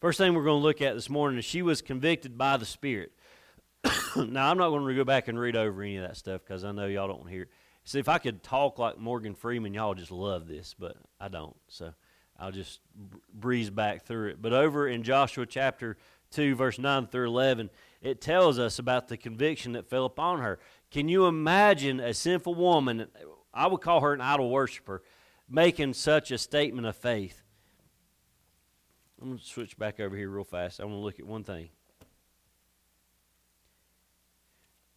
First 0.00 0.18
thing 0.18 0.34
we're 0.34 0.44
going 0.44 0.60
to 0.60 0.64
look 0.64 0.82
at 0.82 0.94
this 0.94 1.08
morning 1.08 1.38
is 1.38 1.44
she 1.44 1.62
was 1.62 1.80
convicted 1.80 2.36
by 2.36 2.56
the 2.56 2.66
Spirit. 2.66 3.12
now, 4.16 4.50
I'm 4.50 4.58
not 4.58 4.70
going 4.70 4.86
to 4.86 4.94
go 4.94 5.04
back 5.04 5.28
and 5.28 5.38
read 5.38 5.56
over 5.56 5.82
any 5.82 5.96
of 5.96 6.06
that 6.06 6.16
stuff 6.16 6.42
because 6.46 6.64
I 6.64 6.72
know 6.72 6.86
y'all 6.86 7.08
don't 7.08 7.18
want 7.18 7.28
to 7.28 7.34
hear 7.34 7.42
it. 7.42 7.50
See, 7.84 7.98
if 8.00 8.08
I 8.08 8.18
could 8.18 8.42
talk 8.42 8.78
like 8.78 8.98
Morgan 8.98 9.34
Freeman, 9.34 9.72
y'all 9.72 9.94
just 9.94 10.10
love 10.10 10.48
this, 10.48 10.74
but 10.78 10.96
I 11.20 11.28
don't. 11.28 11.56
So 11.68 11.94
I'll 12.38 12.50
just 12.50 12.80
breeze 13.32 13.70
back 13.70 14.04
through 14.04 14.30
it. 14.30 14.42
But 14.42 14.52
over 14.52 14.88
in 14.88 15.02
Joshua 15.02 15.46
chapter 15.46 15.96
2, 16.30 16.54
verse 16.54 16.78
9 16.78 17.06
through 17.06 17.26
11, 17.26 17.70
it 18.02 18.20
tells 18.20 18.58
us 18.58 18.78
about 18.78 19.08
the 19.08 19.16
conviction 19.16 19.72
that 19.72 19.88
fell 19.88 20.04
upon 20.04 20.40
her. 20.40 20.58
Can 20.90 21.08
you 21.08 21.26
imagine 21.26 22.00
a 22.00 22.14
sinful 22.14 22.54
woman, 22.54 23.06
I 23.52 23.66
would 23.66 23.80
call 23.80 24.00
her 24.00 24.12
an 24.12 24.20
idol 24.20 24.50
worshiper, 24.50 25.02
making 25.48 25.94
such 25.94 26.30
a 26.30 26.38
statement 26.38 26.86
of 26.86 26.96
faith? 26.96 27.42
I'm 29.20 29.28
going 29.28 29.38
to 29.38 29.44
switch 29.44 29.78
back 29.78 29.98
over 29.98 30.16
here 30.16 30.28
real 30.28 30.44
fast. 30.44 30.80
I 30.80 30.84
want 30.84 30.96
to 30.96 31.00
look 31.00 31.18
at 31.18 31.26
one 31.26 31.42
thing. 31.42 31.70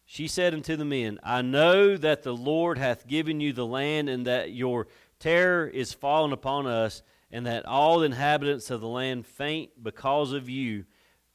She 0.04 0.26
said 0.26 0.54
unto 0.54 0.76
the 0.76 0.84
men, 0.84 1.20
I 1.22 1.40
know 1.40 1.96
that 1.96 2.24
the 2.24 2.34
Lord 2.34 2.78
hath 2.78 3.06
given 3.06 3.40
you 3.40 3.52
the 3.52 3.64
land, 3.64 4.08
and 4.08 4.26
that 4.26 4.52
your 4.52 4.88
terror 5.20 5.68
is 5.68 5.92
fallen 5.92 6.32
upon 6.32 6.66
us, 6.66 7.02
and 7.30 7.46
that 7.46 7.64
all 7.64 8.00
the 8.00 8.06
inhabitants 8.06 8.70
of 8.70 8.80
the 8.80 8.88
land 8.88 9.24
faint 9.24 9.82
because 9.82 10.32
of 10.32 10.48
you. 10.48 10.84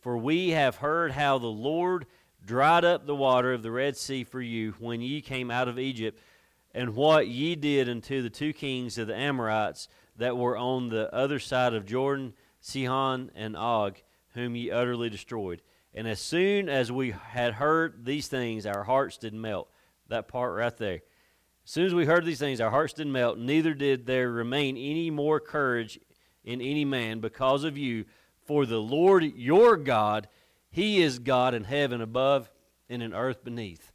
For 0.06 0.16
we 0.16 0.50
have 0.52 0.76
heard 0.76 1.14
how 1.14 1.40
the 1.40 1.48
Lord 1.48 2.06
dried 2.46 2.86
up 2.86 3.08
the 3.08 3.16
water 3.16 3.54
of 3.54 3.64
the 3.64 3.72
Red 3.72 3.98
Sea 3.98 4.24
for 4.24 4.40
you 4.40 4.76
when 4.78 5.02
ye 5.02 5.20
came 5.20 5.50
out 5.50 5.68
of 5.68 5.80
Egypt, 5.80 6.22
and 6.76 6.96
what 6.96 7.28
ye 7.28 7.56
did 7.56 7.90
unto 7.90 8.22
the 8.22 8.30
two 8.30 8.54
kings 8.54 9.00
of 9.00 9.08
the 9.08 9.16
Amorites 9.16 9.88
that 10.18 10.38
were 10.38 10.56
on 10.60 10.90
the 10.90 11.12
other 11.12 11.40
side 11.40 11.74
of 11.74 11.88
Jordan 11.88 12.36
Sihon 12.60 13.32
and 13.34 13.58
Og, 13.58 13.98
whom 14.36 14.56
ye 14.56 14.70
utterly 14.70 15.10
destroyed. 15.10 15.64
And 15.92 16.08
as 16.08 16.22
soon 16.22 16.70
as 16.70 16.92
we 16.92 17.10
had 17.10 17.56
heard 17.56 18.06
these 18.06 18.28
things, 18.28 18.68
our 18.68 18.84
hearts 18.84 19.18
did 19.18 19.34
melt. 19.34 19.72
That 20.10 20.28
part 20.28 20.54
right 20.54 20.78
there. 20.78 21.02
As 21.64 21.72
soon 21.72 21.88
as 21.88 21.96
we 21.96 22.06
heard 22.06 22.26
these 22.26 22.38
things, 22.38 22.62
our 22.62 22.70
hearts 22.70 22.94
did 22.94 23.08
melt, 23.08 23.40
neither 23.40 23.74
did 23.74 24.06
there 24.06 24.30
remain 24.30 24.78
any 24.78 25.10
more 25.10 25.40
courage 25.40 26.00
in 26.44 26.62
any 26.62 26.86
man 26.86 27.22
because 27.22 27.64
of 27.64 27.76
you. 27.76 28.06
For 28.46 28.66
the 28.66 28.82
Lord 28.82 29.24
your 29.24 29.76
God, 29.78 30.28
He 30.72 31.02
is 31.02 31.20
God 31.20 31.54
in 31.54 31.64
heaven 31.64 32.02
above 32.02 32.50
and 32.90 33.02
in 33.02 33.14
earth 33.14 33.44
beneath. 33.44 33.92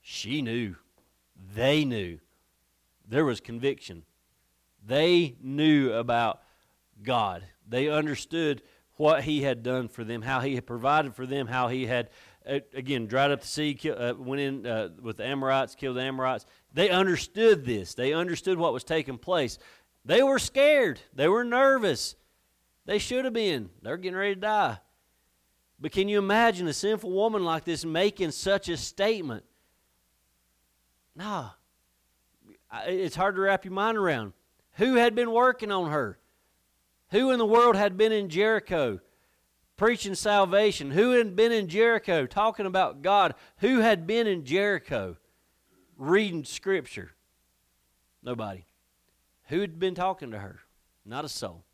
She 0.00 0.42
knew. 0.42 0.76
They 1.54 1.84
knew. 1.84 2.18
There 3.08 3.24
was 3.24 3.40
conviction. 3.40 4.04
They 4.84 5.36
knew 5.42 5.92
about 5.92 6.42
God. 7.02 7.44
They 7.68 7.88
understood 7.88 8.62
what 8.96 9.24
he 9.24 9.42
had 9.42 9.62
done 9.62 9.88
for 9.88 10.04
them, 10.04 10.22
how 10.22 10.40
he 10.40 10.54
had 10.54 10.66
provided 10.66 11.14
for 11.14 11.26
them, 11.26 11.46
how 11.46 11.68
he 11.68 11.86
had, 11.86 12.10
uh, 12.48 12.60
again, 12.74 13.06
dried 13.06 13.30
up 13.30 13.40
the 13.40 13.46
sea, 13.46 13.78
uh, 13.90 14.14
went 14.14 14.40
in 14.40 14.66
uh, 14.66 14.88
with 15.00 15.16
the 15.16 15.24
Amorites, 15.24 15.74
killed 15.74 15.96
the 15.96 16.02
Amorites. 16.02 16.46
They 16.72 16.90
understood 16.90 17.64
this. 17.64 17.94
They 17.94 18.12
understood 18.12 18.58
what 18.58 18.72
was 18.72 18.84
taking 18.84 19.18
place. 19.18 19.58
They 20.04 20.22
were 20.22 20.38
scared. 20.38 21.00
They 21.14 21.28
were 21.28 21.44
nervous. 21.44 22.16
They 22.84 22.98
should 22.98 23.24
have 23.24 23.34
been. 23.34 23.70
They're 23.82 23.96
getting 23.96 24.16
ready 24.16 24.34
to 24.34 24.40
die. 24.40 24.78
But 25.80 25.92
can 25.92 26.08
you 26.08 26.18
imagine 26.18 26.68
a 26.68 26.72
sinful 26.72 27.10
woman 27.10 27.44
like 27.44 27.64
this 27.64 27.84
making 27.84 28.30
such 28.32 28.68
a 28.68 28.76
statement? 28.76 29.44
Nah. 31.14 31.50
It's 32.86 33.16
hard 33.16 33.36
to 33.36 33.42
wrap 33.42 33.64
your 33.64 33.74
mind 33.74 33.98
around. 33.98 34.32
Who 34.76 34.94
had 34.94 35.14
been 35.14 35.32
working 35.32 35.70
on 35.70 35.90
her? 35.90 36.18
Who 37.10 37.30
in 37.30 37.38
the 37.38 37.46
world 37.46 37.76
had 37.76 37.96
been 37.96 38.12
in 38.12 38.28
Jericho 38.28 39.00
preaching 39.76 40.14
salvation? 40.14 40.92
Who 40.92 41.10
had 41.12 41.36
been 41.36 41.52
in 41.52 41.68
Jericho 41.68 42.26
talking 42.26 42.66
about 42.66 43.02
God? 43.02 43.34
Who 43.58 43.80
had 43.80 44.06
been 44.06 44.26
in 44.26 44.44
Jericho? 44.44 45.16
reading 46.02 46.44
Scripture? 46.44 47.12
Nobody. 48.22 48.66
Who 49.48 49.60
had 49.60 49.78
been 49.78 49.94
talking 49.94 50.30
to 50.32 50.38
her? 50.38 50.60
Not 51.04 51.24
a 51.24 51.28
soul. 51.28 51.64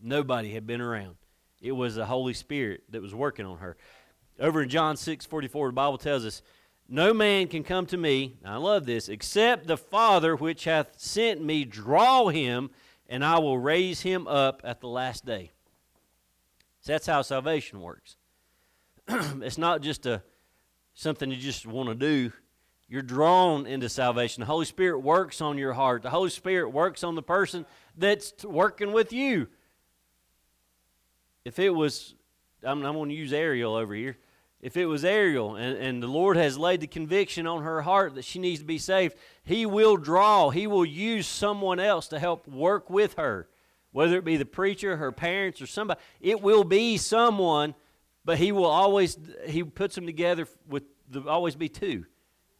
Nobody 0.00 0.52
had 0.52 0.66
been 0.66 0.80
around. 0.80 1.16
It 1.60 1.72
was 1.72 1.96
the 1.96 2.06
Holy 2.06 2.34
Spirit 2.34 2.84
that 2.90 3.02
was 3.02 3.14
working 3.14 3.46
on 3.46 3.58
her. 3.58 3.76
Over 4.38 4.62
in 4.62 4.68
John 4.68 4.96
6 4.96 5.26
44, 5.26 5.68
the 5.68 5.72
Bible 5.72 5.98
tells 5.98 6.24
us, 6.24 6.42
No 6.88 7.12
man 7.12 7.48
can 7.48 7.64
come 7.64 7.86
to 7.86 7.96
me, 7.96 8.36
I 8.44 8.56
love 8.56 8.86
this, 8.86 9.08
except 9.08 9.66
the 9.66 9.76
Father 9.76 10.36
which 10.36 10.64
hath 10.64 10.98
sent 10.98 11.42
me 11.42 11.64
draw 11.64 12.28
him, 12.28 12.70
and 13.08 13.24
I 13.24 13.38
will 13.38 13.58
raise 13.58 14.02
him 14.02 14.28
up 14.28 14.60
at 14.64 14.80
the 14.80 14.88
last 14.88 15.26
day. 15.26 15.50
So 16.80 16.92
that's 16.92 17.06
how 17.06 17.22
salvation 17.22 17.80
works. 17.80 18.16
it's 19.08 19.58
not 19.58 19.80
just 19.80 20.06
a 20.06 20.22
something 20.94 21.30
you 21.30 21.36
just 21.36 21.66
want 21.66 21.88
to 21.88 21.94
do. 21.94 22.32
You're 22.88 23.02
drawn 23.02 23.66
into 23.66 23.88
salvation. 23.88 24.40
The 24.40 24.46
Holy 24.46 24.64
Spirit 24.64 25.00
works 25.00 25.40
on 25.40 25.58
your 25.58 25.74
heart. 25.74 26.02
The 26.02 26.10
Holy 26.10 26.30
Spirit 26.30 26.70
works 26.70 27.04
on 27.04 27.14
the 27.14 27.22
person 27.22 27.66
that's 27.96 28.44
working 28.44 28.92
with 28.92 29.12
you. 29.12 29.48
If 31.48 31.58
it 31.58 31.70
was, 31.70 32.14
I'm, 32.62 32.84
I'm 32.84 32.92
going 32.92 33.08
to 33.08 33.14
use 33.14 33.32
Ariel 33.32 33.74
over 33.74 33.94
here. 33.94 34.18
If 34.60 34.76
it 34.76 34.84
was 34.84 35.02
Ariel 35.02 35.56
and, 35.56 35.78
and 35.78 36.02
the 36.02 36.06
Lord 36.06 36.36
has 36.36 36.58
laid 36.58 36.82
the 36.82 36.86
conviction 36.86 37.46
on 37.46 37.62
her 37.62 37.80
heart 37.80 38.16
that 38.16 38.26
she 38.26 38.38
needs 38.38 38.60
to 38.60 38.66
be 38.66 38.76
saved, 38.76 39.16
He 39.44 39.64
will 39.64 39.96
draw, 39.96 40.50
He 40.50 40.66
will 40.66 40.84
use 40.84 41.26
someone 41.26 41.80
else 41.80 42.08
to 42.08 42.18
help 42.18 42.46
work 42.46 42.90
with 42.90 43.14
her, 43.14 43.48
whether 43.92 44.18
it 44.18 44.26
be 44.26 44.36
the 44.36 44.44
preacher, 44.44 44.98
her 44.98 45.10
parents, 45.10 45.62
or 45.62 45.66
somebody. 45.66 45.98
It 46.20 46.42
will 46.42 46.64
be 46.64 46.98
someone, 46.98 47.74
but 48.26 48.36
He 48.36 48.52
will 48.52 48.66
always, 48.66 49.16
He 49.46 49.64
puts 49.64 49.94
them 49.94 50.04
together 50.04 50.46
with, 50.68 50.82
the, 51.08 51.22
always 51.22 51.56
be 51.56 51.70
two. 51.70 52.04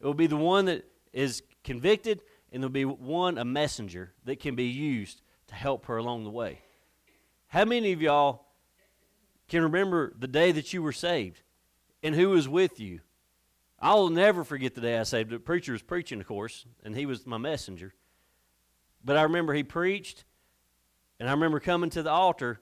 It 0.01 0.05
will 0.07 0.15
be 0.15 0.25
the 0.25 0.35
one 0.35 0.65
that 0.65 0.83
is 1.13 1.43
convicted, 1.63 2.23
and 2.51 2.63
there'll 2.63 2.71
be 2.71 2.85
one, 2.85 3.37
a 3.37 3.45
messenger, 3.45 4.13
that 4.25 4.39
can 4.39 4.55
be 4.55 4.65
used 4.65 5.21
to 5.49 5.53
help 5.53 5.85
her 5.85 5.97
along 5.97 6.23
the 6.23 6.31
way. 6.31 6.61
How 7.49 7.65
many 7.65 7.91
of 7.91 8.01
y'all 8.01 8.48
can 9.49 9.63
remember 9.63 10.13
the 10.17 10.27
day 10.27 10.51
that 10.51 10.71
you 10.71 10.81
were 10.81 10.93
saved 10.93 11.41
and 12.01 12.15
who 12.15 12.29
was 12.29 12.47
with 12.47 12.79
you? 12.79 13.01
I'll 13.81 14.09
never 14.09 14.43
forget 14.43 14.75
the 14.75 14.81
day 14.81 14.97
I 14.97 15.03
saved. 15.03 15.31
The 15.31 15.39
preacher 15.39 15.71
was 15.71 15.81
preaching, 15.81 16.19
of 16.19 16.27
course, 16.27 16.65
and 16.83 16.95
he 16.95 17.05
was 17.05 17.25
my 17.25 17.37
messenger. 17.37 17.93
But 19.03 19.17
I 19.17 19.23
remember 19.23 19.53
he 19.53 19.63
preached, 19.63 20.25
and 21.19 21.29
I 21.29 21.31
remember 21.31 21.59
coming 21.59 21.89
to 21.91 22.03
the 22.03 22.11
altar, 22.11 22.59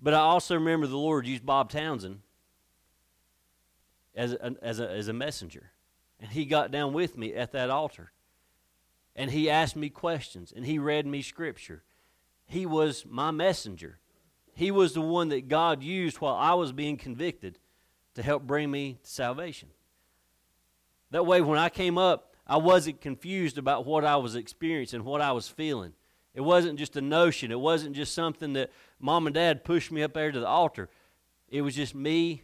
but 0.00 0.14
I 0.14 0.18
also 0.18 0.54
remember 0.54 0.86
the 0.86 0.96
Lord 0.96 1.26
used 1.26 1.44
Bob 1.44 1.70
Townsend 1.70 2.20
as 4.14 4.32
a, 4.32 4.56
as 4.62 4.80
a, 4.80 4.90
as 4.90 5.08
a 5.08 5.12
messenger. 5.12 5.72
And 6.18 6.30
he 6.30 6.44
got 6.44 6.70
down 6.70 6.92
with 6.92 7.16
me 7.16 7.34
at 7.34 7.52
that 7.52 7.70
altar. 7.70 8.12
And 9.14 9.30
he 9.30 9.50
asked 9.50 9.76
me 9.76 9.90
questions, 9.90 10.52
and 10.54 10.64
he 10.64 10.78
read 10.78 11.06
me 11.06 11.22
scripture. 11.22 11.82
He 12.46 12.66
was 12.66 13.04
my 13.08 13.30
messenger. 13.30 13.99
He 14.60 14.70
was 14.70 14.92
the 14.92 15.00
one 15.00 15.30
that 15.30 15.48
God 15.48 15.82
used 15.82 16.18
while 16.18 16.34
I 16.34 16.52
was 16.52 16.70
being 16.70 16.98
convicted 16.98 17.58
to 18.14 18.22
help 18.22 18.42
bring 18.42 18.70
me 18.70 18.98
to 19.02 19.10
salvation. 19.10 19.70
That 21.12 21.24
way, 21.24 21.40
when 21.40 21.58
I 21.58 21.70
came 21.70 21.96
up, 21.96 22.34
I 22.46 22.58
wasn't 22.58 23.00
confused 23.00 23.56
about 23.56 23.86
what 23.86 24.04
I 24.04 24.16
was 24.16 24.34
experiencing, 24.34 25.02
what 25.02 25.22
I 25.22 25.32
was 25.32 25.48
feeling. 25.48 25.94
It 26.34 26.42
wasn't 26.42 26.78
just 26.78 26.94
a 26.94 27.00
notion, 27.00 27.50
it 27.50 27.58
wasn't 27.58 27.96
just 27.96 28.12
something 28.12 28.52
that 28.52 28.70
mom 28.98 29.26
and 29.26 29.32
dad 29.32 29.64
pushed 29.64 29.90
me 29.90 30.02
up 30.02 30.12
there 30.12 30.30
to 30.30 30.40
the 30.40 30.46
altar. 30.46 30.90
It 31.48 31.62
was 31.62 31.74
just 31.74 31.94
me 31.94 32.42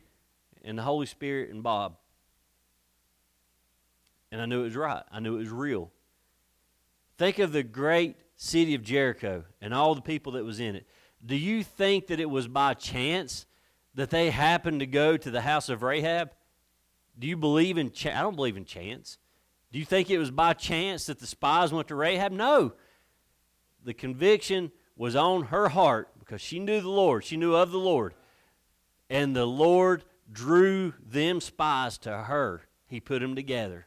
and 0.64 0.78
the 0.78 0.84
Holy 0.84 1.04
Spirit 1.04 1.50
and 1.50 1.62
Bob. 1.62 1.98
And 4.32 4.40
I 4.40 4.46
knew 4.46 4.60
it 4.60 4.64
was 4.64 4.76
right, 4.76 5.02
I 5.12 5.20
knew 5.20 5.34
it 5.34 5.40
was 5.40 5.50
real. 5.50 5.90
Think 7.18 7.38
of 7.40 7.52
the 7.52 7.62
great 7.62 8.16
city 8.36 8.74
of 8.74 8.82
Jericho 8.82 9.44
and 9.60 9.74
all 9.74 9.94
the 9.94 10.00
people 10.00 10.32
that 10.32 10.46
was 10.46 10.60
in 10.60 10.76
it. 10.76 10.86
Do 11.24 11.36
you 11.36 11.62
think 11.62 12.08
that 12.08 12.20
it 12.20 12.30
was 12.30 12.48
by 12.48 12.74
chance 12.74 13.46
that 13.94 14.10
they 14.10 14.30
happened 14.30 14.80
to 14.80 14.86
go 14.86 15.16
to 15.16 15.30
the 15.30 15.40
house 15.40 15.68
of 15.68 15.82
Rahab? 15.82 16.30
Do 17.18 17.26
you 17.26 17.36
believe 17.36 17.78
in 17.78 17.90
chance? 17.90 18.18
I 18.18 18.22
don't 18.22 18.36
believe 18.36 18.56
in 18.56 18.64
chance. 18.64 19.18
Do 19.72 19.78
you 19.78 19.84
think 19.84 20.10
it 20.10 20.18
was 20.18 20.30
by 20.30 20.52
chance 20.52 21.06
that 21.06 21.18
the 21.18 21.26
spies 21.26 21.72
went 21.72 21.88
to 21.88 21.94
Rahab? 21.94 22.32
No. 22.32 22.74
The 23.84 23.94
conviction 23.94 24.70
was 24.96 25.16
on 25.16 25.44
her 25.44 25.68
heart 25.68 26.08
because 26.18 26.40
she 26.40 26.58
knew 26.58 26.80
the 26.80 26.88
Lord. 26.88 27.24
She 27.24 27.36
knew 27.36 27.54
of 27.54 27.70
the 27.70 27.78
Lord. 27.78 28.14
And 29.08 29.34
the 29.34 29.46
Lord 29.46 30.04
drew 30.30 30.94
them 31.04 31.40
spies 31.40 31.98
to 31.98 32.12
her. 32.12 32.62
He 32.86 33.00
put 33.00 33.20
them 33.20 33.34
together 33.34 33.86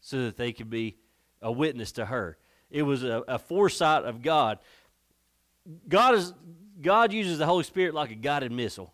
so 0.00 0.24
that 0.24 0.36
they 0.36 0.52
could 0.52 0.70
be 0.70 0.96
a 1.42 1.50
witness 1.50 1.92
to 1.92 2.06
her. 2.06 2.38
It 2.70 2.82
was 2.82 3.04
a, 3.04 3.22
a 3.28 3.38
foresight 3.38 4.04
of 4.04 4.22
God. 4.22 4.58
God 5.88 6.14
is 6.14 6.32
God 6.80 7.12
uses 7.12 7.38
the 7.38 7.46
Holy 7.46 7.64
Spirit 7.64 7.94
like 7.94 8.10
a 8.10 8.14
guided 8.14 8.52
missile. 8.52 8.92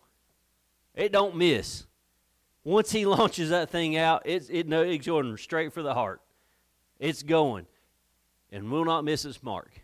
It 0.95 1.11
don't 1.11 1.35
miss. 1.35 1.85
Once 2.63 2.91
He 2.91 3.05
launches 3.05 3.49
that 3.49 3.69
thing 3.69 3.97
out, 3.97 4.23
it's 4.25 4.49
it 4.49 4.67
no 4.67 4.81
it's 4.81 5.05
going 5.05 5.35
straight 5.37 5.73
for 5.73 5.81
the 5.81 5.93
heart. 5.93 6.21
It's 6.99 7.23
going, 7.23 7.65
and 8.51 8.71
will 8.71 8.85
not 8.85 9.03
miss 9.03 9.25
its 9.25 9.43
mark. 9.43 9.81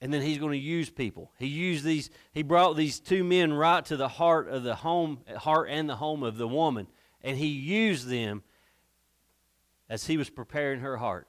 And 0.00 0.12
then 0.12 0.22
He's 0.22 0.38
going 0.38 0.52
to 0.52 0.58
use 0.58 0.90
people. 0.90 1.32
He 1.38 1.46
used 1.46 1.84
these. 1.84 2.10
He 2.32 2.42
brought 2.42 2.76
these 2.76 3.00
two 3.00 3.24
men 3.24 3.52
right 3.52 3.84
to 3.86 3.96
the 3.96 4.08
heart 4.08 4.48
of 4.48 4.62
the 4.62 4.76
home, 4.76 5.20
heart 5.36 5.68
and 5.70 5.88
the 5.88 5.96
home 5.96 6.22
of 6.22 6.36
the 6.36 6.48
woman, 6.48 6.86
and 7.22 7.36
He 7.36 7.46
used 7.46 8.08
them 8.08 8.42
as 9.88 10.06
He 10.06 10.16
was 10.16 10.30
preparing 10.30 10.80
her 10.80 10.98
heart. 10.98 11.26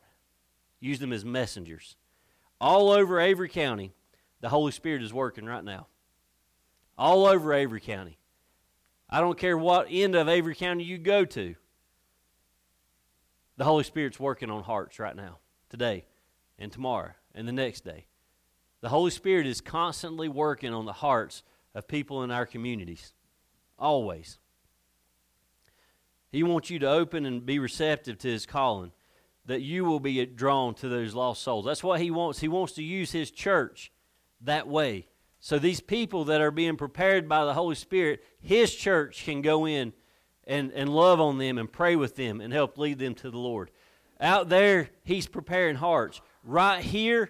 Used 0.80 1.02
them 1.02 1.14
as 1.14 1.26
messengers. 1.26 1.96
All 2.62 2.92
over 2.92 3.20
Avery 3.20 3.50
County, 3.50 3.94
the 4.46 4.50
Holy 4.50 4.72
Spirit 4.72 5.02
is 5.02 5.12
working 5.12 5.48
right 5.48 5.64
now. 5.64 5.88
All 7.00 7.26
over 7.26 7.52
Avery 7.52 7.82
County. 7.82 8.20
I 9.10 9.20
don't 9.20 9.40
care 9.40 9.58
what 9.58 9.88
end 9.90 10.14
of 10.14 10.30
Avery 10.30 10.54
County 10.54 10.84
you 10.84 11.00
go 11.00 11.26
to. 11.26 11.56
The 13.58 13.64
Holy 13.64 13.84
Spirit's 13.84 14.20
working 14.20 14.52
on 14.52 14.62
hearts 14.62 15.00
right 15.00 15.16
now, 15.16 15.40
today, 15.72 16.06
and 16.60 16.72
tomorrow, 16.72 17.14
and 17.34 17.48
the 17.48 17.54
next 17.54 17.86
day. 17.86 18.06
The 18.82 18.90
Holy 18.90 19.10
Spirit 19.10 19.48
is 19.48 19.62
constantly 19.62 20.30
working 20.30 20.76
on 20.76 20.86
the 20.86 20.94
hearts 20.94 21.42
of 21.74 21.88
people 21.88 22.22
in 22.22 22.30
our 22.30 22.46
communities. 22.46 23.16
Always. 23.80 24.38
He 26.32 26.44
wants 26.44 26.70
you 26.70 26.78
to 26.78 26.88
open 26.88 27.26
and 27.26 27.44
be 27.44 27.58
receptive 27.58 28.20
to 28.20 28.28
His 28.28 28.46
calling, 28.46 28.92
that 29.48 29.64
you 29.64 29.86
will 29.86 30.00
be 30.00 30.24
drawn 30.24 30.76
to 30.76 30.88
those 30.88 31.16
lost 31.16 31.42
souls. 31.42 31.66
That's 31.66 31.84
what 31.84 32.00
He 32.00 32.12
wants. 32.12 32.42
He 32.42 32.48
wants 32.48 32.74
to 32.74 32.84
use 32.84 33.12
His 33.12 33.32
church 33.32 33.92
that 34.46 34.68
way. 34.68 35.08
So 35.40 35.60
these 35.60 35.80
people 35.80 36.26
that 36.26 36.42
are 36.42 36.52
being 36.52 36.76
prepared 36.78 37.30
by 37.30 37.46
the 37.46 37.54
Holy 37.54 37.76
Spirit, 37.76 38.24
His 38.40 38.74
church 38.74 39.24
can 39.26 39.42
go 39.42 39.68
in 39.68 39.94
and, 40.46 40.72
and 40.72 40.90
love 40.90 41.20
on 41.22 41.38
them 41.38 41.58
and 41.58 41.72
pray 41.72 41.96
with 41.96 42.16
them 42.16 42.42
and 42.42 42.52
help 42.52 42.78
lead 42.78 43.00
them 43.00 43.14
to 43.16 43.30
the 43.30 43.38
Lord. 43.38 43.70
Out 44.20 44.50
there, 44.50 44.90
He's 45.04 45.28
preparing 45.28 45.76
hearts. 45.76 46.22
Right 46.44 46.82
here, 46.84 47.30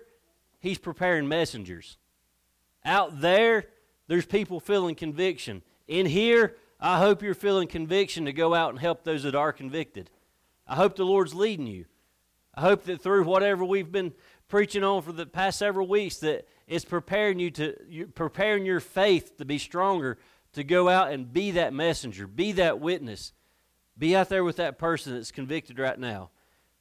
He's 0.60 0.78
preparing 0.78 1.28
messengers. 1.28 1.98
Out 2.86 3.20
there, 3.20 3.66
there's 4.08 4.26
people 4.26 4.60
feeling 4.60 4.96
conviction. 4.96 5.62
In 5.88 6.06
here, 6.06 6.56
I 6.80 7.00
hope 7.00 7.22
you're 7.22 7.34
feeling 7.34 7.68
conviction 7.68 8.26
to 8.26 8.34
go 8.34 8.54
out 8.54 8.70
and 8.70 8.80
help 8.80 9.04
those 9.04 9.24
that 9.24 9.36
are 9.36 9.52
convicted. 9.52 10.10
I 10.68 10.76
hope 10.76 10.96
the 10.96 11.06
Lord's 11.06 11.34
leading 11.34 11.68
you. 11.68 11.86
I 12.54 12.62
hope 12.62 12.84
that 12.86 13.02
through 13.02 13.24
whatever 13.26 13.66
we've 13.66 13.92
been 13.92 14.14
preaching 14.48 14.84
on 14.84 15.02
for 15.02 15.12
the 15.12 15.26
past 15.26 15.60
several 15.60 15.88
weeks, 15.88 16.18
that 16.18 16.48
it's 16.68 16.86
preparing 16.86 17.40
you 17.40 17.52
to 17.52 17.76
you, 17.88 18.08
preparing 18.08 18.66
your 18.66 18.80
faith 18.80 19.38
to 19.38 19.46
be 19.46 19.58
stronger 19.58 20.18
to 20.54 20.64
go 20.64 20.90
out 20.90 21.12
and 21.12 21.32
be 21.32 21.52
that 21.52 21.74
messenger, 21.74 22.28
be 22.28 22.54
that 22.54 22.80
witness, 22.80 23.34
be 23.98 24.16
out 24.16 24.30
there 24.30 24.44
with 24.44 24.56
that 24.56 24.78
person 24.78 25.14
that's 25.14 25.32
convicted 25.32 25.78
right 25.78 26.00
now. 26.00 26.30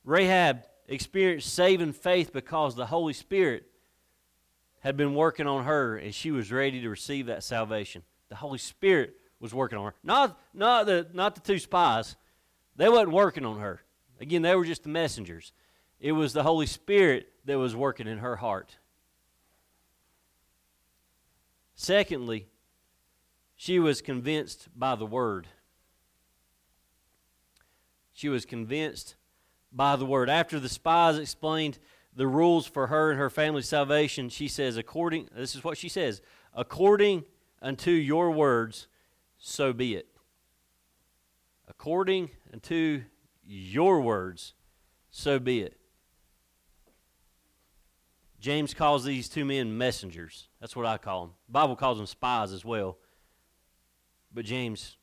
Rahab 0.04 0.64
experienced 0.86 1.52
saving 1.52 1.92
faith 1.92 2.32
because 2.32 2.74
the 2.74 2.86
Holy 2.86 3.12
Spirit 3.12 3.64
had 4.80 4.96
been 4.96 5.14
working 5.14 5.46
on 5.46 5.64
her 5.64 5.96
and 5.96 6.14
she 6.14 6.30
was 6.30 6.52
ready 6.52 6.80
to 6.80 6.88
receive 6.88 7.26
that 7.26 7.42
salvation. 7.42 8.02
The 8.28 8.36
Holy 8.36 8.58
Spirit 8.58 9.14
was 9.40 9.54
working 9.54 9.78
on 9.78 9.86
her. 9.86 9.94
Not, 10.02 10.38
not, 10.52 10.86
the, 10.86 11.06
not 11.12 11.34
the 11.34 11.40
two 11.40 11.58
spies. 11.58 12.16
They 12.76 12.88
wasn't 12.88 13.12
working 13.12 13.44
on 13.44 13.60
her. 13.60 13.82
Again, 14.20 14.42
they 14.42 14.54
were 14.54 14.64
just 14.64 14.82
the 14.82 14.88
messengers. 14.88 15.52
It 16.00 16.12
was 16.12 16.32
the 16.32 16.42
Holy 16.42 16.66
Spirit 16.66 17.28
that 17.44 17.58
was 17.58 17.74
working 17.74 18.06
in 18.06 18.18
her 18.18 18.36
heart. 18.36 18.76
Secondly, 21.74 22.48
she 23.56 23.78
was 23.78 24.00
convinced 24.00 24.68
by 24.76 24.94
the 24.94 25.06
word. 25.06 25.48
She 28.12 28.28
was 28.28 28.44
convinced 28.44 29.16
by 29.72 29.96
the 29.96 30.06
word. 30.06 30.30
After 30.30 30.60
the 30.60 30.68
spies 30.68 31.18
explained 31.18 31.78
the 32.14 32.26
rules 32.26 32.66
for 32.66 32.86
her 32.86 33.10
and 33.10 33.18
her 33.18 33.30
family's 33.30 33.68
salvation, 33.68 34.28
she 34.28 34.46
says, 34.46 34.76
according 34.76 35.28
this 35.34 35.56
is 35.56 35.64
what 35.64 35.76
she 35.76 35.88
says, 35.88 36.22
according 36.54 37.24
unto 37.60 37.90
your 37.90 38.30
words, 38.30 38.86
so 39.38 39.72
be 39.72 39.96
it. 39.96 40.06
According 41.66 42.30
unto 42.52 43.02
your 43.42 44.00
words, 44.00 44.54
so 45.10 45.38
be 45.38 45.60
it. 45.60 45.76
James 48.44 48.74
calls 48.74 49.04
these 49.04 49.30
two 49.30 49.42
men 49.46 49.78
messengers. 49.78 50.48
That's 50.60 50.76
what 50.76 50.84
I 50.84 50.98
call 50.98 51.22
them. 51.22 51.34
The 51.46 51.52
Bible 51.52 51.76
calls 51.76 51.96
them 51.96 52.04
spies 52.04 52.52
as 52.52 52.62
well. 52.62 52.98
But 54.34 54.44
James 54.44 54.98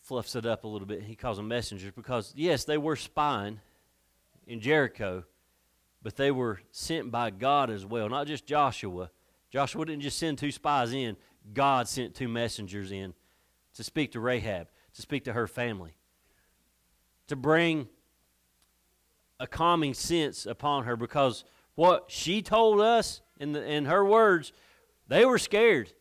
fluffs 0.00 0.34
it 0.34 0.44
up 0.44 0.64
a 0.64 0.66
little 0.66 0.88
bit. 0.88 1.04
He 1.04 1.14
calls 1.14 1.36
them 1.36 1.46
messengers 1.46 1.92
because, 1.94 2.32
yes, 2.34 2.64
they 2.64 2.78
were 2.78 2.96
spying 2.96 3.60
in 4.44 4.58
Jericho, 4.58 5.22
but 6.02 6.16
they 6.16 6.32
were 6.32 6.58
sent 6.72 7.12
by 7.12 7.30
God 7.30 7.70
as 7.70 7.86
well, 7.86 8.08
not 8.08 8.26
just 8.26 8.44
Joshua. 8.44 9.12
Joshua 9.52 9.86
didn't 9.86 10.02
just 10.02 10.18
send 10.18 10.38
two 10.38 10.50
spies 10.50 10.92
in, 10.92 11.16
God 11.54 11.86
sent 11.86 12.16
two 12.16 12.26
messengers 12.26 12.90
in 12.90 13.14
to 13.74 13.84
speak 13.84 14.10
to 14.12 14.20
Rahab, 14.20 14.66
to 14.94 15.00
speak 15.00 15.22
to 15.26 15.32
her 15.32 15.46
family, 15.46 15.92
to 17.28 17.36
bring 17.36 17.86
a 19.42 19.46
calming 19.48 19.92
sense 19.92 20.46
upon 20.46 20.84
her 20.84 20.96
because 20.96 21.42
what 21.74 22.04
she 22.06 22.42
told 22.42 22.80
us 22.80 23.20
in, 23.40 23.50
the, 23.50 23.64
in 23.64 23.86
her 23.86 24.04
words, 24.04 24.52
they 25.08 25.24
were 25.24 25.36
scared. 25.36 25.92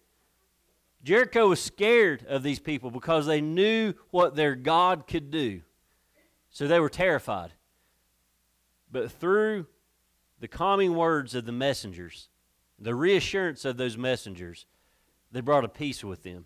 Jericho 1.04 1.50
was 1.50 1.60
scared 1.60 2.24
of 2.30 2.44
these 2.44 2.60
people 2.60 2.92
because 2.92 3.26
they 3.26 3.42
knew 3.42 3.96
what 4.12 4.36
their 4.36 4.54
God 4.54 5.08
could 5.08 5.32
do. 5.32 5.62
So 6.52 6.68
they 6.68 6.80
were 6.80 6.88
terrified. 6.88 7.54
But 8.92 9.12
through 9.12 9.66
the 10.40 10.48
calming 10.48 10.94
words 10.94 11.34
of 11.34 11.46
the 11.46 11.52
messengers, 11.52 12.30
the 12.78 12.94
reassurance 12.94 13.66
of 13.66 13.78
those 13.78 13.98
messengers, 13.98 14.68
they 15.32 15.42
brought 15.42 15.66
a 15.66 15.70
peace 15.70 16.04
with 16.04 16.22
them. 16.22 16.46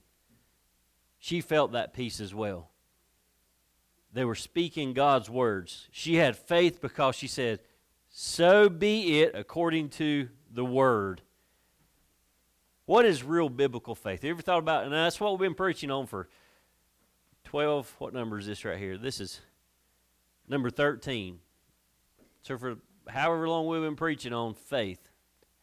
She 1.19 1.41
felt 1.41 1.73
that 1.73 1.93
peace 1.93 2.21
as 2.21 2.33
well. 2.33 2.69
They 4.15 4.23
were 4.23 4.35
speaking 4.35 4.93
God's 4.93 5.29
words. 5.29 5.89
She 5.91 6.15
had 6.15 6.37
faith 6.37 6.79
because 6.79 7.17
she 7.17 7.27
said, 7.27 7.59
So 8.07 8.69
be 8.69 9.19
it 9.19 9.35
according 9.35 9.89
to 9.89 10.29
the 10.49 10.63
word. 10.63 11.21
What 12.85 13.05
is 13.05 13.23
real 13.23 13.49
biblical 13.49 13.93
faith? 13.93 14.21
Have 14.21 14.23
you 14.23 14.31
ever 14.31 14.41
thought 14.41 14.59
about 14.59 14.85
and 14.85 14.93
that's 14.93 15.19
what 15.19 15.33
we've 15.33 15.49
been 15.49 15.53
preaching 15.53 15.91
on 15.91 16.05
for 16.07 16.29
12 17.43 17.93
what 17.97 18.13
number 18.13 18.39
is 18.39 18.45
this 18.45 18.63
right 18.63 18.77
here? 18.77 18.97
This 18.97 19.19
is 19.19 19.41
number 20.47 20.69
13. 20.69 21.39
So 22.41 22.57
for 22.57 22.77
however 23.09 23.49
long 23.49 23.67
we've 23.67 23.81
been 23.81 23.97
preaching 23.97 24.31
on 24.31 24.53
faith, 24.53 25.09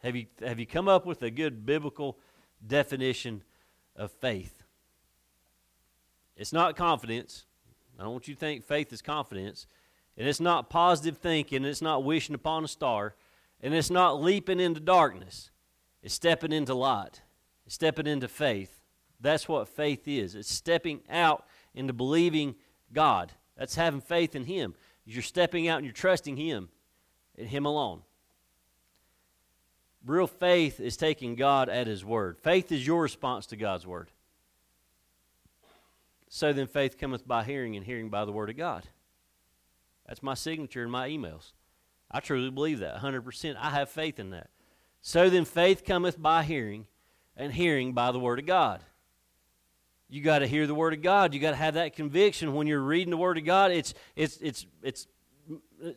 have 0.02 0.14
you 0.14 0.26
have 0.44 0.60
you 0.60 0.66
come 0.66 0.88
up 0.88 1.06
with 1.06 1.22
a 1.22 1.30
good 1.30 1.64
biblical 1.64 2.18
definition 2.66 3.44
of 3.96 4.10
faith? 4.10 4.62
It's 6.36 6.52
not 6.52 6.76
confidence. 6.76 7.46
I 8.02 8.06
don't 8.06 8.14
want 8.14 8.26
you 8.26 8.34
to 8.34 8.40
think 8.40 8.64
faith 8.64 8.92
is 8.92 9.00
confidence. 9.00 9.64
And 10.18 10.26
it's 10.26 10.40
not 10.40 10.68
positive 10.68 11.18
thinking. 11.18 11.64
It's 11.64 11.80
not 11.80 12.02
wishing 12.02 12.34
upon 12.34 12.64
a 12.64 12.68
star. 12.68 13.14
And 13.62 13.72
it's 13.72 13.90
not 13.90 14.20
leaping 14.20 14.58
into 14.58 14.80
darkness. 14.80 15.52
It's 16.02 16.12
stepping 16.12 16.50
into 16.50 16.74
light, 16.74 17.22
it's 17.64 17.76
stepping 17.76 18.08
into 18.08 18.26
faith. 18.26 18.80
That's 19.20 19.48
what 19.48 19.68
faith 19.68 20.08
is. 20.08 20.34
It's 20.34 20.52
stepping 20.52 21.02
out 21.08 21.46
into 21.76 21.92
believing 21.92 22.56
God. 22.92 23.30
That's 23.56 23.76
having 23.76 24.00
faith 24.00 24.34
in 24.34 24.46
Him. 24.46 24.74
You're 25.04 25.22
stepping 25.22 25.68
out 25.68 25.76
and 25.76 25.86
you're 25.86 25.92
trusting 25.92 26.36
Him 26.36 26.70
and 27.38 27.46
Him 27.46 27.64
alone. 27.64 28.02
Real 30.04 30.26
faith 30.26 30.80
is 30.80 30.96
taking 30.96 31.36
God 31.36 31.68
at 31.68 31.86
His 31.86 32.04
word. 32.04 32.36
Faith 32.36 32.72
is 32.72 32.84
your 32.84 33.00
response 33.00 33.46
to 33.46 33.56
God's 33.56 33.86
word. 33.86 34.10
So 36.34 36.54
then 36.54 36.66
faith 36.66 36.96
cometh 36.96 37.28
by 37.28 37.44
hearing, 37.44 37.76
and 37.76 37.84
hearing 37.84 38.08
by 38.08 38.24
the 38.24 38.32
word 38.32 38.48
of 38.48 38.56
God. 38.56 38.84
That's 40.08 40.22
my 40.22 40.32
signature 40.32 40.82
in 40.82 40.90
my 40.90 41.10
emails. 41.10 41.52
I 42.10 42.20
truly 42.20 42.50
believe 42.50 42.78
that 42.78 42.96
100%. 42.96 43.54
I 43.60 43.68
have 43.68 43.90
faith 43.90 44.18
in 44.18 44.30
that. 44.30 44.48
So 45.02 45.28
then 45.28 45.44
faith 45.44 45.84
cometh 45.84 46.20
by 46.20 46.42
hearing, 46.42 46.86
and 47.36 47.52
hearing 47.52 47.92
by 47.92 48.12
the 48.12 48.18
Word 48.18 48.38
of 48.38 48.46
God. 48.46 48.80
You 50.08 50.22
got 50.22 50.38
to 50.38 50.46
hear 50.46 50.66
the 50.66 50.74
Word 50.74 50.94
of 50.94 51.02
God. 51.02 51.34
You 51.34 51.40
got 51.40 51.50
to 51.50 51.56
have 51.56 51.74
that 51.74 51.94
conviction 51.94 52.54
when 52.54 52.66
you're 52.66 52.80
reading 52.80 53.10
the 53.10 53.18
Word 53.18 53.36
of 53.36 53.44
God. 53.44 53.70
It's, 53.70 53.92
it's, 54.16 54.38
it's, 54.40 54.66
it's, 54.82 55.06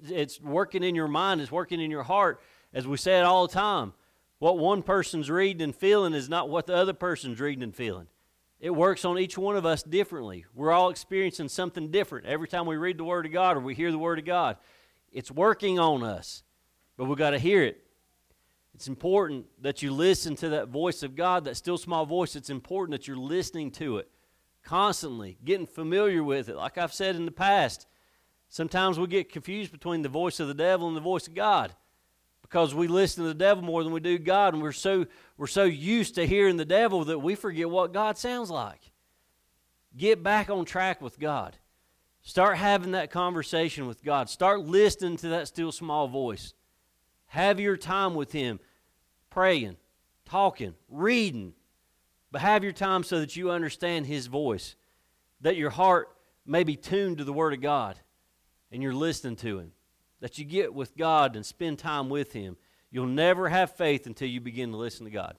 it's 0.03 0.41
working 0.41 0.83
in 0.83 0.95
your 0.95 1.07
mind, 1.07 1.39
it's 1.39 1.51
working 1.51 1.79
in 1.79 1.89
your 1.89 2.03
heart. 2.03 2.41
As 2.73 2.85
we 2.85 2.97
say 2.97 3.19
it 3.19 3.23
all 3.23 3.47
the 3.47 3.53
time, 3.53 3.93
what 4.39 4.57
one 4.57 4.83
person's 4.83 5.29
reading 5.29 5.61
and 5.61 5.73
feeling 5.73 6.13
is 6.13 6.27
not 6.27 6.49
what 6.49 6.65
the 6.65 6.75
other 6.75 6.91
person's 6.91 7.39
reading 7.39 7.63
and 7.63 7.73
feeling. 7.73 8.07
It 8.59 8.69
works 8.69 9.05
on 9.05 9.19
each 9.19 9.37
one 9.37 9.57
of 9.57 9.65
us 9.65 9.83
differently. 9.83 10.45
We're 10.53 10.71
all 10.71 10.89
experiencing 10.89 11.49
something 11.49 11.91
different 11.91 12.25
every 12.25 12.47
time 12.47 12.65
we 12.65 12.77
read 12.77 12.97
the 12.97 13.03
Word 13.03 13.25
of 13.25 13.31
God 13.31 13.57
or 13.57 13.59
we 13.59 13.75
hear 13.75 13.91
the 13.91 13.99
Word 13.99 14.19
of 14.19 14.25
God. 14.25 14.57
It's 15.11 15.31
working 15.31 15.77
on 15.77 16.03
us, 16.03 16.43
but 16.97 17.05
we've 17.05 17.17
got 17.17 17.31
to 17.31 17.39
hear 17.39 17.63
it. 17.63 17.81
It's 18.73 18.87
important 18.87 19.45
that 19.61 19.81
you 19.81 19.91
listen 19.91 20.35
to 20.37 20.49
that 20.49 20.67
voice 20.67 21.03
of 21.03 21.15
God, 21.15 21.45
that 21.45 21.55
still 21.55 21.77
small 21.77 22.05
voice. 22.05 22.35
It's 22.35 22.49
important 22.49 22.91
that 22.91 23.07
you're 23.07 23.17
listening 23.17 23.71
to 23.71 23.97
it 23.97 24.09
constantly, 24.63 25.37
getting 25.45 25.67
familiar 25.67 26.23
with 26.23 26.49
it. 26.49 26.55
Like 26.55 26.77
I've 26.77 26.93
said 26.93 27.15
in 27.15 27.25
the 27.25 27.31
past, 27.31 27.87
sometimes 28.49 28.99
we 28.99 29.07
get 29.07 29.31
confused 29.31 29.71
between 29.71 30.01
the 30.01 30.09
voice 30.09 30.39
of 30.39 30.47
the 30.47 30.53
devil 30.53 30.87
and 30.87 30.97
the 30.97 31.01
voice 31.01 31.27
of 31.27 31.35
God 31.35 31.73
because 32.49 32.75
we 32.75 32.88
listen 32.88 33.23
to 33.23 33.27
the 33.27 33.34
devil 33.34 33.63
more 33.63 33.84
than 33.84 33.91
we 33.91 33.99
do 33.99 34.19
God, 34.19 34.53
and 34.53 34.62
we're 34.62 34.71
so, 34.71 35.08
we're 35.36 35.47
so 35.47 35.63
used 35.63 36.13
to 36.13 36.27
hearing 36.27 36.58
the 36.58 36.65
devil 36.65 37.03
that 37.05 37.17
we 37.17 37.34
forget 37.34 37.67
what 37.67 37.91
God 37.91 38.19
sounds 38.19 38.51
like. 38.51 38.91
Get 39.97 40.21
back 40.21 40.51
on 40.51 40.63
track 40.63 41.01
with 41.01 41.19
God. 41.19 41.58
Start 42.21 42.58
having 42.58 42.91
that 42.91 43.10
conversation 43.10 43.88
with 43.88 44.03
God. 44.03 44.29
Start 44.29 44.60
listening 44.60 45.17
to 45.17 45.29
that 45.29 45.47
still 45.47 45.71
small 45.71 46.08
voice. 46.08 46.53
Have 47.27 47.60
your 47.60 47.77
time 47.77 48.13
with 48.13 48.31
Him, 48.31 48.60
praying, 49.31 49.77
talking, 50.25 50.75
reading. 50.88 51.53
But 52.31 52.41
have 52.41 52.63
your 52.63 52.73
time 52.73 53.03
so 53.03 53.21
that 53.21 53.36
you 53.36 53.49
understand 53.49 54.05
His 54.05 54.27
voice, 54.27 54.75
that 55.41 55.55
your 55.55 55.71
heart 55.71 56.10
may 56.45 56.63
be 56.63 56.75
tuned 56.75 57.17
to 57.17 57.23
the 57.23 57.34
Word 57.34 57.53
of 57.53 57.62
God 57.62 57.99
and 58.71 58.84
you're 58.84 58.93
listening 58.93 59.36
to 59.38 59.58
Him, 59.58 59.71
that 60.25 60.39
you 60.39 60.43
get 60.43 60.73
with 60.73 60.97
God 60.97 61.35
and 61.35 61.45
spend 61.45 61.77
time 61.77 62.09
with 62.09 62.33
Him. 62.33 62.57
You'll 62.89 63.05
never 63.05 63.47
have 63.47 63.75
faith 63.75 64.07
until 64.07 64.27
you 64.27 64.41
begin 64.41 64.71
to 64.71 64.75
listen 64.75 65.05
to 65.05 65.11
God. 65.11 65.38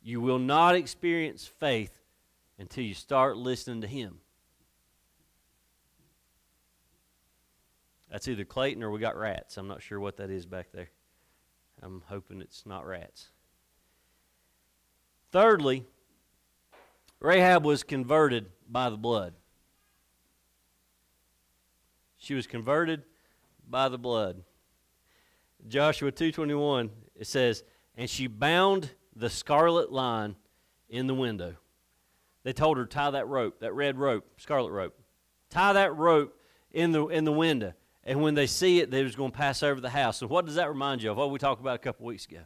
You 0.00 0.20
will 0.20 0.38
not 0.38 0.76
experience 0.76 1.44
faith 1.44 1.90
until 2.56 2.84
you 2.84 2.94
start 2.94 3.36
listening 3.36 3.80
to 3.80 3.88
Him. 3.88 4.18
That's 8.12 8.28
either 8.28 8.44
Clayton 8.44 8.84
or 8.84 8.92
we 8.92 9.00
got 9.00 9.16
rats. 9.16 9.56
I'm 9.56 9.66
not 9.66 9.82
sure 9.82 9.98
what 9.98 10.18
that 10.18 10.30
is 10.30 10.46
back 10.46 10.68
there. 10.72 10.90
I'm 11.82 12.04
hoping 12.06 12.40
it's 12.40 12.64
not 12.64 12.86
rats. 12.86 13.30
Thirdly, 15.32 15.84
Rahab 17.18 17.64
was 17.64 17.82
converted 17.82 18.46
by 18.68 18.88
the 18.88 18.96
blood. 18.96 19.34
She 22.18 22.34
was 22.34 22.46
converted 22.46 23.02
by 23.68 23.88
the 23.88 23.98
blood. 23.98 24.42
Joshua 25.66 26.12
2:21 26.12 26.90
it 27.14 27.26
says, 27.26 27.64
"And 27.96 28.08
she 28.08 28.26
bound 28.26 28.90
the 29.14 29.30
scarlet 29.30 29.92
line 29.92 30.36
in 30.88 31.06
the 31.06 31.14
window." 31.14 31.56
They 32.42 32.52
told 32.52 32.76
her 32.76 32.86
tie 32.86 33.10
that 33.10 33.26
rope, 33.26 33.60
that 33.60 33.72
red 33.72 33.96
rope, 33.96 34.26
scarlet 34.36 34.70
rope. 34.70 34.98
Tie 35.48 35.72
that 35.72 35.94
rope 35.96 36.38
in 36.70 36.92
the 36.92 37.06
in 37.06 37.24
the 37.24 37.32
window. 37.32 37.74
And 38.06 38.20
when 38.20 38.34
they 38.34 38.46
see 38.46 38.80
it, 38.80 38.90
they're 38.90 39.04
just 39.04 39.16
going 39.16 39.30
to 39.30 39.36
pass 39.36 39.62
over 39.62 39.80
the 39.80 39.90
house. 39.90 40.20
And 40.20 40.30
what 40.30 40.44
does 40.44 40.56
that 40.56 40.68
remind 40.68 41.02
you 41.02 41.10
of? 41.10 41.16
What 41.16 41.30
we 41.30 41.38
talked 41.38 41.60
about 41.60 41.76
a 41.76 41.78
couple 41.78 42.04
weeks 42.04 42.26
ago? 42.26 42.40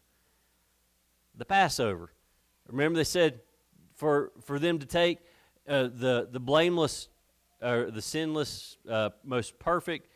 The 1.37 1.45
Passover. 1.45 2.13
Remember, 2.69 2.97
they 2.97 3.05
said 3.05 3.41
for, 3.97 4.31
for 4.45 4.59
them 4.59 4.79
to 4.79 4.87
take 4.87 5.19
uh, 5.67 5.89
the, 5.93 6.29
the 6.31 6.39
blameless, 6.39 7.09
or 7.61 7.87
uh, 7.87 7.91
the 7.91 8.03
sinless, 8.03 8.77
uh, 8.89 9.11
most 9.25 9.59
perfect, 9.59 10.09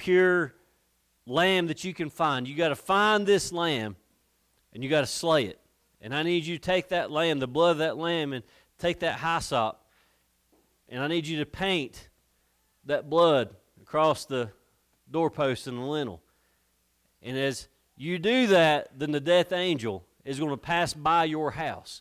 pure 0.00 0.54
lamb 1.26 1.66
that 1.66 1.84
you 1.84 1.92
can 1.92 2.08
find. 2.08 2.48
You 2.48 2.56
got 2.56 2.70
to 2.70 2.76
find 2.76 3.26
this 3.26 3.52
lamb 3.52 3.96
and 4.72 4.82
you 4.82 4.88
got 4.88 5.02
to 5.02 5.06
slay 5.06 5.44
it. 5.44 5.60
And 6.00 6.14
I 6.14 6.22
need 6.22 6.46
you 6.46 6.56
to 6.56 6.62
take 6.62 6.88
that 6.88 7.10
lamb, 7.10 7.38
the 7.38 7.46
blood 7.46 7.72
of 7.72 7.78
that 7.78 7.98
lamb, 7.98 8.32
and 8.32 8.42
take 8.78 9.00
that 9.00 9.20
hyssop. 9.20 9.78
And 10.88 11.02
I 11.02 11.06
need 11.06 11.26
you 11.26 11.38
to 11.40 11.46
paint 11.46 12.08
that 12.86 13.10
blood 13.10 13.54
across 13.82 14.24
the 14.24 14.50
doorpost 15.10 15.66
and 15.66 15.76
the 15.76 15.82
lintel. 15.82 16.22
And 17.22 17.36
as 17.36 17.68
you 17.96 18.18
do 18.18 18.46
that, 18.46 18.98
then 18.98 19.12
the 19.12 19.20
death 19.20 19.52
angel 19.52 20.06
is 20.24 20.38
going 20.38 20.50
to 20.50 20.56
pass 20.56 20.94
by 20.94 21.24
your 21.24 21.50
house. 21.50 22.00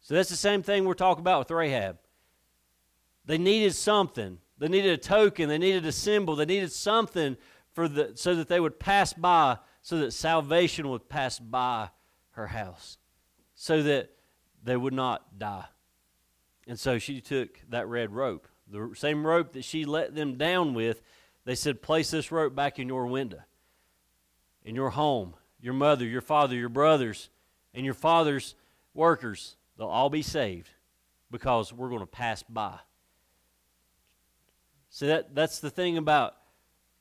So 0.00 0.14
that's 0.14 0.28
the 0.28 0.36
same 0.36 0.62
thing 0.62 0.84
we're 0.84 0.94
talking 0.94 1.22
about 1.22 1.40
with 1.40 1.50
Rahab. 1.50 1.98
They 3.24 3.38
needed 3.38 3.74
something. 3.74 4.38
They 4.58 4.68
needed 4.68 4.92
a 4.92 4.96
token. 4.96 5.48
They 5.48 5.58
needed 5.58 5.84
a 5.86 5.92
symbol. 5.92 6.36
They 6.36 6.46
needed 6.46 6.72
something 6.72 7.36
for 7.72 7.88
the, 7.88 8.12
so 8.14 8.34
that 8.34 8.48
they 8.48 8.60
would 8.60 8.80
pass 8.80 9.12
by, 9.12 9.58
so 9.82 9.98
that 9.98 10.12
salvation 10.12 10.88
would 10.88 11.08
pass 11.08 11.38
by 11.38 11.90
her 12.30 12.46
house, 12.46 12.98
so 13.54 13.82
that 13.82 14.10
they 14.62 14.76
would 14.76 14.94
not 14.94 15.38
die. 15.38 15.66
And 16.66 16.78
so 16.78 16.98
she 16.98 17.20
took 17.20 17.60
that 17.68 17.86
red 17.86 18.12
rope, 18.12 18.48
the 18.66 18.90
same 18.96 19.26
rope 19.26 19.52
that 19.52 19.64
she 19.64 19.84
let 19.84 20.14
them 20.14 20.36
down 20.36 20.74
with 20.74 21.02
They 21.44 21.54
said, 21.54 21.80
Place 21.80 22.10
this 22.10 22.32
rope 22.32 22.54
back 22.54 22.78
in 22.78 22.88
your 22.88 23.06
window, 23.06 23.40
in 24.64 24.74
your 24.74 24.90
home. 24.90 25.34
Your 25.60 25.74
mother, 25.74 26.04
your 26.04 26.20
father, 26.20 26.54
your 26.54 26.68
brothers, 26.68 27.30
and 27.72 27.84
your 27.84 27.94
father's 27.94 28.54
workers, 28.94 29.56
they'll 29.76 29.86
all 29.86 30.10
be 30.10 30.22
saved 30.22 30.68
because 31.30 31.72
we're 31.72 31.88
going 31.88 32.00
to 32.00 32.06
pass 32.06 32.42
by. 32.42 32.78
See, 34.96 35.08
that, 35.08 35.34
that's 35.34 35.58
the 35.58 35.68
thing 35.68 35.98
about 35.98 36.36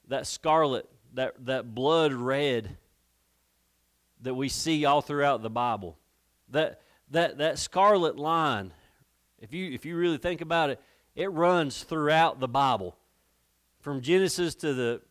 that 0.10 0.28
scarlet, 0.28 0.86
that, 1.14 1.34
that 1.46 1.74
blood 1.74 2.12
red 2.12 2.76
that 4.20 4.34
we 4.34 4.50
see 4.50 4.84
all 4.84 5.02
throughout 5.02 5.42
the 5.42 5.50
Bible. 5.50 5.98
That, 6.50 6.82
that, 7.12 7.38
that 7.38 7.58
scarlet 7.58 8.18
line, 8.18 8.74
if 9.40 9.54
you, 9.54 9.72
if 9.72 9.86
you 9.86 9.96
really 9.96 10.18
think 10.18 10.42
about 10.42 10.72
it, 10.72 10.82
it 11.16 11.32
runs 11.32 11.84
throughout 11.84 12.42
the 12.42 12.50
Bible. 12.50 12.98
From 13.80 14.02
Genesis 14.02 14.56
to 14.56 14.74
the, 14.74 15.02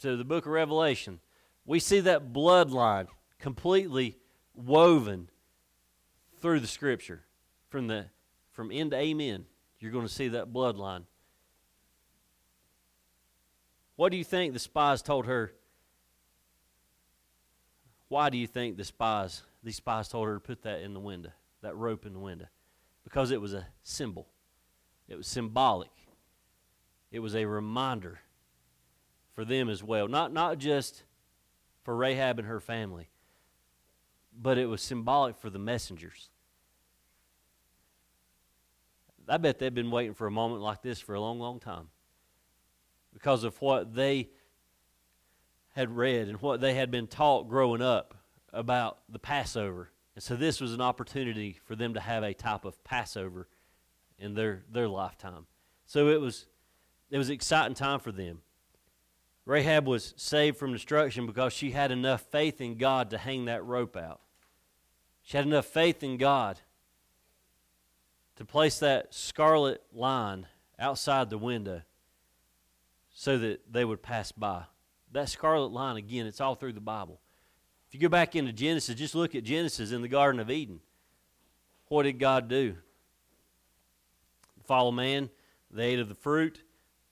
to 0.00 0.16
the 0.16 0.24
book 0.24 0.44
of 0.44 0.50
Revelation, 0.50 1.20
we 1.64 1.78
see 1.78 2.00
that 2.00 2.32
bloodline 2.32 3.06
completely 3.38 4.16
woven 4.56 5.30
through 6.40 6.58
the 6.58 6.66
Scripture. 6.66 7.22
From, 7.68 7.86
the, 7.86 8.06
from 8.50 8.72
end 8.72 8.90
to 8.90 8.96
amen, 8.96 9.44
you're 9.78 9.92
going 9.92 10.08
to 10.08 10.12
see 10.12 10.26
that 10.26 10.52
bloodline. 10.52 11.04
What 14.02 14.10
do 14.10 14.18
you 14.18 14.24
think 14.24 14.52
the 14.52 14.58
spies 14.58 15.00
told 15.00 15.26
her? 15.26 15.52
Why 18.08 18.30
do 18.30 18.36
you 18.36 18.48
think 18.48 18.76
the 18.76 18.82
spies, 18.82 19.42
these 19.62 19.76
spies 19.76 20.08
told 20.08 20.26
her 20.26 20.34
to 20.34 20.40
put 20.40 20.62
that 20.62 20.80
in 20.80 20.92
the 20.92 20.98
window, 20.98 21.30
that 21.60 21.76
rope 21.76 22.04
in 22.04 22.12
the 22.12 22.18
window? 22.18 22.46
Because 23.04 23.30
it 23.30 23.40
was 23.40 23.54
a 23.54 23.68
symbol. 23.84 24.26
It 25.08 25.16
was 25.16 25.28
symbolic. 25.28 25.92
It 27.12 27.20
was 27.20 27.36
a 27.36 27.44
reminder 27.44 28.18
for 29.34 29.44
them 29.44 29.68
as 29.70 29.84
well. 29.84 30.08
Not, 30.08 30.32
not 30.32 30.58
just 30.58 31.04
for 31.84 31.94
Rahab 31.94 32.40
and 32.40 32.48
her 32.48 32.58
family, 32.58 33.08
but 34.36 34.58
it 34.58 34.66
was 34.66 34.82
symbolic 34.82 35.38
for 35.38 35.48
the 35.48 35.60
messengers. 35.60 36.28
I 39.28 39.36
bet 39.36 39.60
they've 39.60 39.72
been 39.72 39.92
waiting 39.92 40.14
for 40.14 40.26
a 40.26 40.32
moment 40.32 40.60
like 40.60 40.82
this 40.82 40.98
for 40.98 41.14
a 41.14 41.20
long, 41.20 41.38
long 41.38 41.60
time 41.60 41.86
because 43.12 43.44
of 43.44 43.60
what 43.60 43.94
they 43.94 44.30
had 45.74 45.96
read 45.96 46.28
and 46.28 46.40
what 46.40 46.60
they 46.60 46.74
had 46.74 46.90
been 46.90 47.06
taught 47.06 47.48
growing 47.48 47.82
up 47.82 48.14
about 48.52 48.98
the 49.08 49.18
Passover. 49.18 49.90
And 50.14 50.22
so 50.22 50.36
this 50.36 50.60
was 50.60 50.74
an 50.74 50.80
opportunity 50.80 51.58
for 51.64 51.74
them 51.74 51.94
to 51.94 52.00
have 52.00 52.22
a 52.22 52.34
type 52.34 52.64
of 52.64 52.82
Passover 52.84 53.48
in 54.18 54.34
their, 54.34 54.64
their 54.70 54.88
lifetime. 54.88 55.46
So 55.86 56.08
it 56.08 56.20
was 56.20 56.46
it 57.10 57.18
was 57.18 57.28
an 57.28 57.34
exciting 57.34 57.74
time 57.74 58.00
for 58.00 58.10
them. 58.10 58.40
Rahab 59.44 59.86
was 59.86 60.14
saved 60.16 60.56
from 60.56 60.72
destruction 60.72 61.26
because 61.26 61.52
she 61.52 61.72
had 61.72 61.90
enough 61.90 62.22
faith 62.22 62.60
in 62.60 62.78
God 62.78 63.10
to 63.10 63.18
hang 63.18 63.44
that 63.44 63.64
rope 63.64 63.96
out. 63.96 64.20
She 65.22 65.36
had 65.36 65.46
enough 65.46 65.66
faith 65.66 66.02
in 66.02 66.16
God 66.16 66.60
to 68.36 68.46
place 68.46 68.78
that 68.78 69.12
scarlet 69.12 69.82
line 69.92 70.46
outside 70.78 71.28
the 71.28 71.36
window 71.36 71.82
so 73.22 73.38
that 73.38 73.60
they 73.72 73.84
would 73.84 74.02
pass 74.02 74.32
by. 74.32 74.64
That 75.12 75.28
scarlet 75.28 75.70
line, 75.70 75.96
again, 75.96 76.26
it's 76.26 76.40
all 76.40 76.56
through 76.56 76.72
the 76.72 76.80
Bible. 76.80 77.20
If 77.86 77.94
you 77.94 78.00
go 78.00 78.08
back 78.08 78.34
into 78.34 78.52
Genesis, 78.52 78.96
just 78.96 79.14
look 79.14 79.36
at 79.36 79.44
Genesis 79.44 79.92
in 79.92 80.02
the 80.02 80.08
Garden 80.08 80.40
of 80.40 80.50
Eden. 80.50 80.80
What 81.86 82.02
did 82.02 82.18
God 82.18 82.48
do? 82.48 82.74
Follow 84.64 84.90
man, 84.90 85.30
they 85.70 85.90
ate 85.90 86.00
of 86.00 86.08
the 86.08 86.16
fruit. 86.16 86.64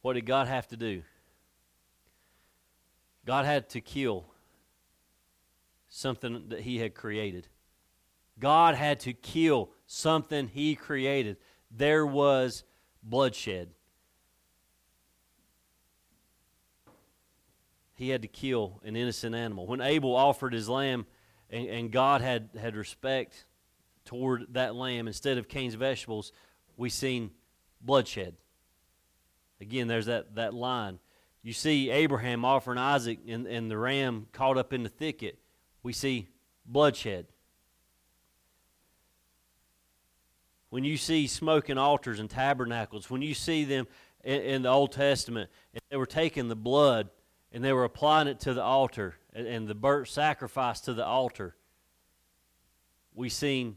What 0.02 0.14
did 0.14 0.26
God 0.26 0.48
have 0.48 0.66
to 0.68 0.76
do? 0.76 1.04
God 3.24 3.44
had 3.44 3.68
to 3.68 3.80
kill 3.80 4.24
something 5.88 6.46
that 6.48 6.62
He 6.62 6.78
had 6.78 6.92
created. 6.92 7.46
God 8.36 8.74
had 8.74 8.98
to 9.00 9.12
kill 9.12 9.70
something 9.86 10.48
He 10.48 10.74
created. 10.74 11.36
There 11.70 12.04
was 12.04 12.64
bloodshed. 13.00 13.68
He 18.00 18.08
had 18.08 18.22
to 18.22 18.28
kill 18.28 18.80
an 18.82 18.96
innocent 18.96 19.34
animal. 19.34 19.66
When 19.66 19.82
Abel 19.82 20.16
offered 20.16 20.54
his 20.54 20.70
lamb 20.70 21.04
and, 21.50 21.68
and 21.68 21.92
God 21.92 22.22
had, 22.22 22.48
had 22.58 22.74
respect 22.74 23.44
toward 24.06 24.54
that 24.54 24.74
lamb 24.74 25.06
instead 25.06 25.36
of 25.36 25.48
Cain's 25.48 25.74
vegetables, 25.74 26.32
we 26.78 26.88
seen 26.88 27.30
bloodshed. 27.78 28.36
Again, 29.60 29.86
there's 29.86 30.06
that, 30.06 30.34
that 30.36 30.54
line. 30.54 30.98
You 31.42 31.52
see 31.52 31.90
Abraham 31.90 32.42
offering 32.42 32.78
Isaac 32.78 33.18
and, 33.28 33.46
and 33.46 33.70
the 33.70 33.76
ram 33.76 34.28
caught 34.32 34.56
up 34.56 34.72
in 34.72 34.82
the 34.82 34.88
thicket. 34.88 35.38
We 35.82 35.92
see 35.92 36.28
bloodshed. 36.64 37.26
When 40.70 40.84
you 40.84 40.96
see 40.96 41.26
smoking 41.26 41.76
altars 41.76 42.18
and 42.18 42.30
tabernacles, 42.30 43.10
when 43.10 43.20
you 43.20 43.34
see 43.34 43.64
them 43.64 43.86
in, 44.24 44.40
in 44.40 44.62
the 44.62 44.70
Old 44.70 44.92
Testament, 44.92 45.50
and 45.74 45.82
they 45.90 45.98
were 45.98 46.06
taking 46.06 46.48
the 46.48 46.56
blood 46.56 47.10
and 47.52 47.64
they 47.64 47.72
were 47.72 47.84
applying 47.84 48.28
it 48.28 48.40
to 48.40 48.54
the 48.54 48.62
altar 48.62 49.16
and, 49.32 49.46
and 49.46 49.68
the 49.68 49.74
burnt 49.74 50.08
sacrifice 50.08 50.80
to 50.82 50.94
the 50.94 51.04
altar, 51.04 51.56
we 53.14 53.28
seen, 53.28 53.76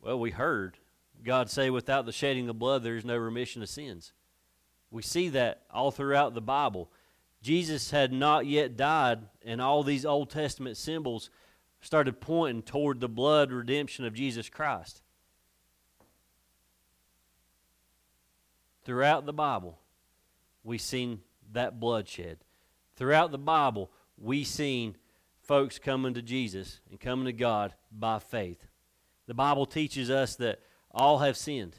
well, 0.00 0.18
we 0.18 0.30
heard 0.30 0.78
God 1.24 1.50
say, 1.50 1.70
without 1.70 2.06
the 2.06 2.12
shedding 2.12 2.48
of 2.48 2.58
blood, 2.58 2.82
there 2.82 2.96
is 2.96 3.04
no 3.04 3.16
remission 3.16 3.62
of 3.62 3.68
sins. 3.68 4.12
We 4.90 5.02
see 5.02 5.28
that 5.30 5.62
all 5.70 5.90
throughout 5.90 6.34
the 6.34 6.40
Bible. 6.40 6.90
Jesus 7.42 7.90
had 7.90 8.12
not 8.12 8.46
yet 8.46 8.76
died, 8.76 9.20
and 9.44 9.60
all 9.60 9.82
these 9.82 10.04
Old 10.04 10.30
Testament 10.30 10.76
symbols 10.76 11.30
started 11.80 12.20
pointing 12.20 12.62
toward 12.62 13.00
the 13.00 13.08
blood 13.08 13.50
redemption 13.52 14.04
of 14.04 14.14
Jesus 14.14 14.48
Christ. 14.48 15.02
Throughout 18.84 19.26
the 19.26 19.32
Bible, 19.32 19.78
we 20.64 20.78
seen 20.78 21.20
that 21.52 21.80
bloodshed. 21.80 22.38
Throughout 22.96 23.30
the 23.30 23.38
Bible, 23.38 23.90
we 24.18 24.44
seen 24.44 24.96
folks 25.40 25.78
coming 25.78 26.14
to 26.14 26.22
Jesus 26.22 26.80
and 26.90 27.00
coming 27.00 27.26
to 27.26 27.32
God 27.32 27.74
by 27.90 28.18
faith. 28.18 28.66
The 29.26 29.34
Bible 29.34 29.66
teaches 29.66 30.10
us 30.10 30.36
that 30.36 30.60
all 30.90 31.18
have 31.18 31.36
sinned. 31.36 31.76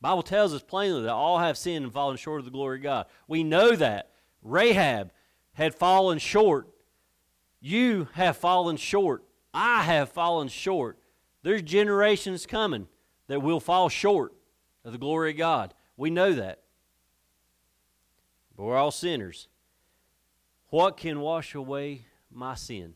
Bible 0.00 0.22
tells 0.22 0.54
us 0.54 0.62
plainly 0.62 1.02
that 1.02 1.12
all 1.12 1.38
have 1.38 1.58
sinned 1.58 1.84
and 1.84 1.92
fallen 1.92 2.16
short 2.16 2.40
of 2.40 2.44
the 2.44 2.50
glory 2.50 2.78
of 2.78 2.82
God. 2.82 3.06
We 3.26 3.42
know 3.42 3.74
that. 3.74 4.10
Rahab 4.42 5.10
had 5.54 5.74
fallen 5.74 6.18
short. 6.18 6.68
You 7.60 8.08
have 8.12 8.36
fallen 8.36 8.76
short. 8.76 9.24
I 9.52 9.82
have 9.82 10.10
fallen 10.10 10.48
short. 10.48 10.98
There's 11.42 11.62
generations 11.62 12.46
coming 12.46 12.86
that 13.26 13.42
will 13.42 13.60
fall 13.60 13.88
short 13.88 14.34
of 14.84 14.92
the 14.92 14.98
glory 14.98 15.32
of 15.32 15.36
God. 15.36 15.74
We 15.96 16.10
know 16.10 16.32
that. 16.32 16.60
But 18.58 18.64
we're 18.64 18.76
all 18.76 18.90
sinners. 18.90 19.46
What 20.70 20.96
can 20.96 21.20
wash 21.20 21.54
away 21.54 22.06
my 22.30 22.56
sin? 22.56 22.94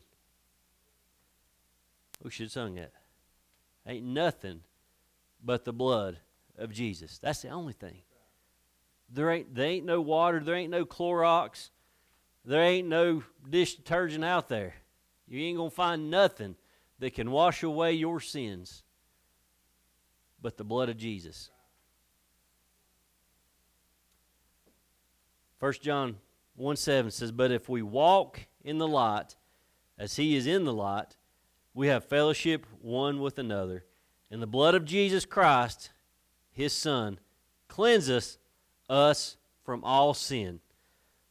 We 2.21 2.31
should 2.31 2.47
have 2.47 2.51
sung 2.51 2.75
that. 2.75 2.91
Ain't 3.87 4.05
nothing 4.05 4.59
but 5.41 5.63
the 5.63 5.71
blood 5.71 6.17
of 6.57 6.73
Jesus. 6.73 7.17
That's 7.17 7.41
the 7.41 7.49
only 7.49 7.71
thing. 7.71 8.01
There 9.09 9.31
ain't, 9.31 9.55
there 9.55 9.67
ain't 9.67 9.85
no 9.85 10.01
water, 10.01 10.41
there 10.41 10.55
ain't 10.55 10.71
no 10.71 10.85
Clorox, 10.85 11.69
there 12.43 12.61
ain't 12.61 12.89
no 12.89 13.23
dish 13.49 13.75
detergent 13.75 14.25
out 14.25 14.49
there. 14.49 14.75
You 15.29 15.39
ain't 15.39 15.57
going 15.57 15.69
to 15.69 15.75
find 15.75 16.09
nothing 16.09 16.55
that 16.99 17.13
can 17.13 17.31
wash 17.31 17.63
away 17.63 17.93
your 17.93 18.19
sins 18.19 18.83
but 20.41 20.57
the 20.57 20.65
blood 20.65 20.89
of 20.89 20.97
Jesus. 20.97 21.51
1 25.63 25.75
John 25.81 26.17
1 26.57 26.75
7 26.75 27.09
says, 27.09 27.31
But 27.31 27.49
if 27.49 27.69
we 27.69 27.81
walk 27.81 28.47
in 28.65 28.79
the 28.79 28.87
light, 28.87 29.37
as 29.97 30.17
he 30.17 30.35
is 30.35 30.45
in 30.45 30.65
the 30.65 30.73
light, 30.73 31.15
we 31.73 31.87
have 31.87 32.03
fellowship 32.03 32.65
one 32.81 33.21
with 33.21 33.39
another 33.39 33.85
and 34.29 34.41
the 34.41 34.45
blood 34.45 34.75
of 34.75 34.83
Jesus 34.83 35.23
Christ, 35.23 35.91
his 36.51 36.73
Son, 36.73 37.17
cleanses 37.69 38.39
us 38.89 39.37
from 39.63 39.85
all 39.85 40.13
sin. 40.13 40.59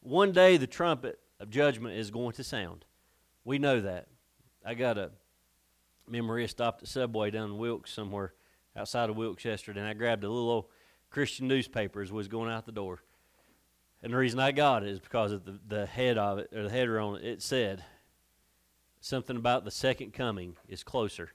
One 0.01 0.33
day 0.33 0.57
the 0.57 0.67
trumpet 0.67 1.19
of 1.39 1.51
judgment 1.51 1.99
is 1.99 2.11
going 2.11 2.33
to 2.33 2.43
sound. 2.43 2.87
We 3.45 3.59
know 3.59 3.83
that. 3.83 4.07
I 4.65 4.73
got 4.73 4.97
a 4.97 5.11
memory. 6.09 6.45
I 6.45 6.47
stopped 6.47 6.83
at 6.83 6.89
Subway 6.89 7.31
down 7.31 7.51
in 7.51 7.59
Wilkes 7.59 7.93
somewhere 7.93 8.33
outside 8.75 9.11
of 9.11 9.17
Wilkes 9.17 9.45
yesterday, 9.45 9.81
and 9.81 9.89
I 9.91 9.93
grabbed 9.93 10.25
a 10.25 10.31
little 10.31 10.49
old 10.49 10.65
Christian 11.11 11.49
newspaper 11.49 12.01
as 12.01 12.11
was 12.11 12.29
going 12.29 12.51
out 12.51 12.65
the 12.65 12.73
door. 12.73 13.03
And 14.03 14.13
the 14.13 14.17
reason 14.17 14.41
I 14.41 14.51
got 14.53 14.83
it 14.83 14.89
is 14.89 14.99
because 14.99 15.33
of 15.33 15.45
the, 15.45 15.59
the 15.69 15.87
head 15.87 16.19
of 16.19 16.39
it, 16.39 16.51
or 16.53 16.65
the 16.65 16.71
header 16.71 16.99
on 16.99 17.17
it, 17.17 17.25
it 17.25 17.43
said 17.43 17.85
something 19.01 19.37
about 19.37 19.65
the 19.65 19.71
second 19.71 20.13
coming 20.13 20.57
is 20.69 20.83
closer. 20.83 21.31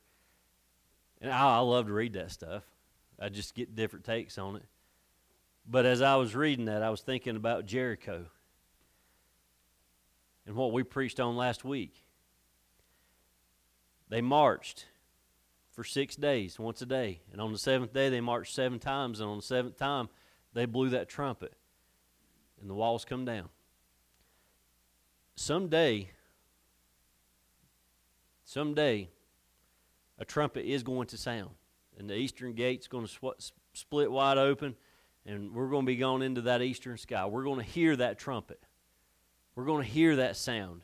And 1.22 1.32
I, 1.32 1.57
I 1.57 1.59
love 1.59 1.88
to 1.88 1.93
read 1.93 2.13
that 2.13 2.32
stuff. 2.32 2.63
I 3.20 3.30
just 3.30 3.55
get 3.55 3.76
different 3.76 4.05
takes 4.05 4.38
on 4.38 4.57
it. 4.57 4.65
But 5.65 5.86
as 5.86 6.01
I 6.01 6.15
was 6.15 6.36
reading 6.36 6.65
that, 6.65 6.84
I 6.84 6.89
was 6.89 7.01
thinking 7.01 7.36
about 7.36 7.65
Jericho 7.65 8.26
and 10.45 10.55
what 10.55 10.72
we 10.72 10.84
preached 10.84 11.20
on 11.20 11.36
last 11.36 11.65
week. 11.65 12.03
They 14.09 14.22
marched 14.22 14.86
for 15.72 15.84
six 15.84 16.15
days, 16.15 16.57
once 16.57 16.82
a 16.82 16.86
day. 16.86 17.22
And 17.32 17.41
on 17.41 17.51
the 17.51 17.57
seventh 17.57 17.93
day, 17.93 18.09
they 18.09 18.22
marched 18.22 18.53
seven 18.53 18.80
times. 18.80 19.20
And 19.20 19.30
on 19.30 19.38
the 19.38 19.43
seventh 19.43 19.78
time, 19.78 20.09
they 20.53 20.65
blew 20.65 20.89
that 20.89 21.09
trumpet. 21.09 21.53
And 22.59 22.69
the 22.69 22.73
walls 22.73 23.05
come 23.05 23.25
down. 23.25 23.49
Someday, 25.35 26.09
someday, 28.43 29.09
a 30.17 30.25
trumpet 30.25 30.65
is 30.65 30.83
going 30.83 31.07
to 31.07 31.17
sound. 31.17 31.51
And 31.97 32.09
the 32.09 32.15
eastern 32.15 32.53
gate's 32.53 32.87
going 32.87 33.05
to 33.05 33.11
sw- 33.11 33.51
split 33.73 34.11
wide 34.11 34.37
open. 34.37 34.75
And 35.25 35.53
we're 35.53 35.69
going 35.69 35.83
to 35.83 35.87
be 35.87 35.97
going 35.97 36.21
into 36.21 36.41
that 36.41 36.61
eastern 36.61 36.97
sky. 36.97 37.25
We're 37.25 37.43
going 37.43 37.59
to 37.59 37.65
hear 37.65 37.95
that 37.95 38.17
trumpet. 38.17 38.61
We're 39.55 39.65
going 39.65 39.83
to 39.83 39.89
hear 39.89 40.17
that 40.17 40.37
sound. 40.37 40.81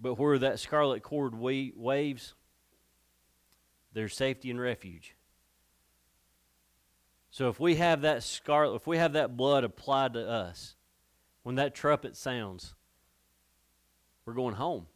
But 0.00 0.18
where 0.18 0.38
that 0.38 0.60
scarlet 0.60 1.02
cord 1.02 1.34
wa- 1.34 1.72
waves, 1.74 2.34
there's 3.92 4.16
safety 4.16 4.50
and 4.50 4.60
refuge. 4.60 5.15
So 7.36 7.50
if 7.50 7.60
we 7.60 7.74
have 7.74 8.00
that 8.00 8.22
scarlet, 8.22 8.76
if 8.76 8.86
we 8.86 8.96
have 8.96 9.12
that 9.12 9.36
blood 9.36 9.62
applied 9.62 10.14
to 10.14 10.26
us, 10.26 10.74
when 11.42 11.56
that 11.56 11.74
trumpet 11.74 12.16
sounds, 12.16 12.74
we're 14.24 14.32
going 14.32 14.54
home. 14.54 14.86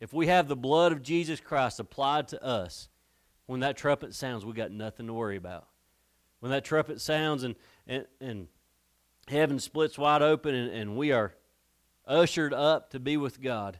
If 0.00 0.14
we 0.14 0.28
have 0.28 0.48
the 0.48 0.56
blood 0.56 0.92
of 0.92 1.02
Jesus 1.02 1.40
Christ 1.40 1.78
applied 1.78 2.28
to 2.28 2.42
us, 2.42 2.88
when 3.44 3.60
that 3.60 3.76
trumpet 3.76 4.14
sounds, 4.14 4.46
we 4.46 4.54
got 4.54 4.70
nothing 4.70 5.06
to 5.08 5.12
worry 5.12 5.36
about. 5.36 5.66
When 6.40 6.50
that 6.52 6.64
trumpet 6.64 7.02
sounds 7.02 7.42
and, 7.42 7.54
and, 7.86 8.06
and 8.18 8.48
heaven 9.28 9.58
splits 9.58 9.98
wide 9.98 10.22
open 10.22 10.54
and, 10.54 10.72
and 10.72 10.96
we 10.96 11.12
are 11.12 11.34
ushered 12.06 12.54
up 12.54 12.88
to 12.92 12.98
be 12.98 13.18
with 13.18 13.42
God, 13.42 13.78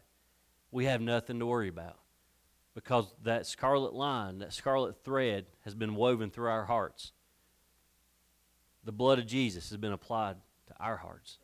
we 0.71 0.85
have 0.85 1.01
nothing 1.01 1.39
to 1.39 1.47
worry 1.47 1.69
about. 1.69 2.01
Because 2.75 3.15
that 3.23 3.47
scarlet 3.47 3.95
line, 3.95 4.41
that 4.41 4.53
scarlet 4.53 5.03
thread 5.03 5.47
has 5.65 5.75
been 5.75 5.95
woven 5.95 6.29
through 6.29 6.51
our 6.51 6.67
hearts. 6.67 7.13
The 8.85 8.93
blood 8.93 9.19
of 9.19 9.27
Jesus 9.27 9.69
has 9.71 9.79
been 9.79 9.93
applied 9.93 10.37
to 10.69 10.75
our 10.81 10.97
hearts. 10.97 11.39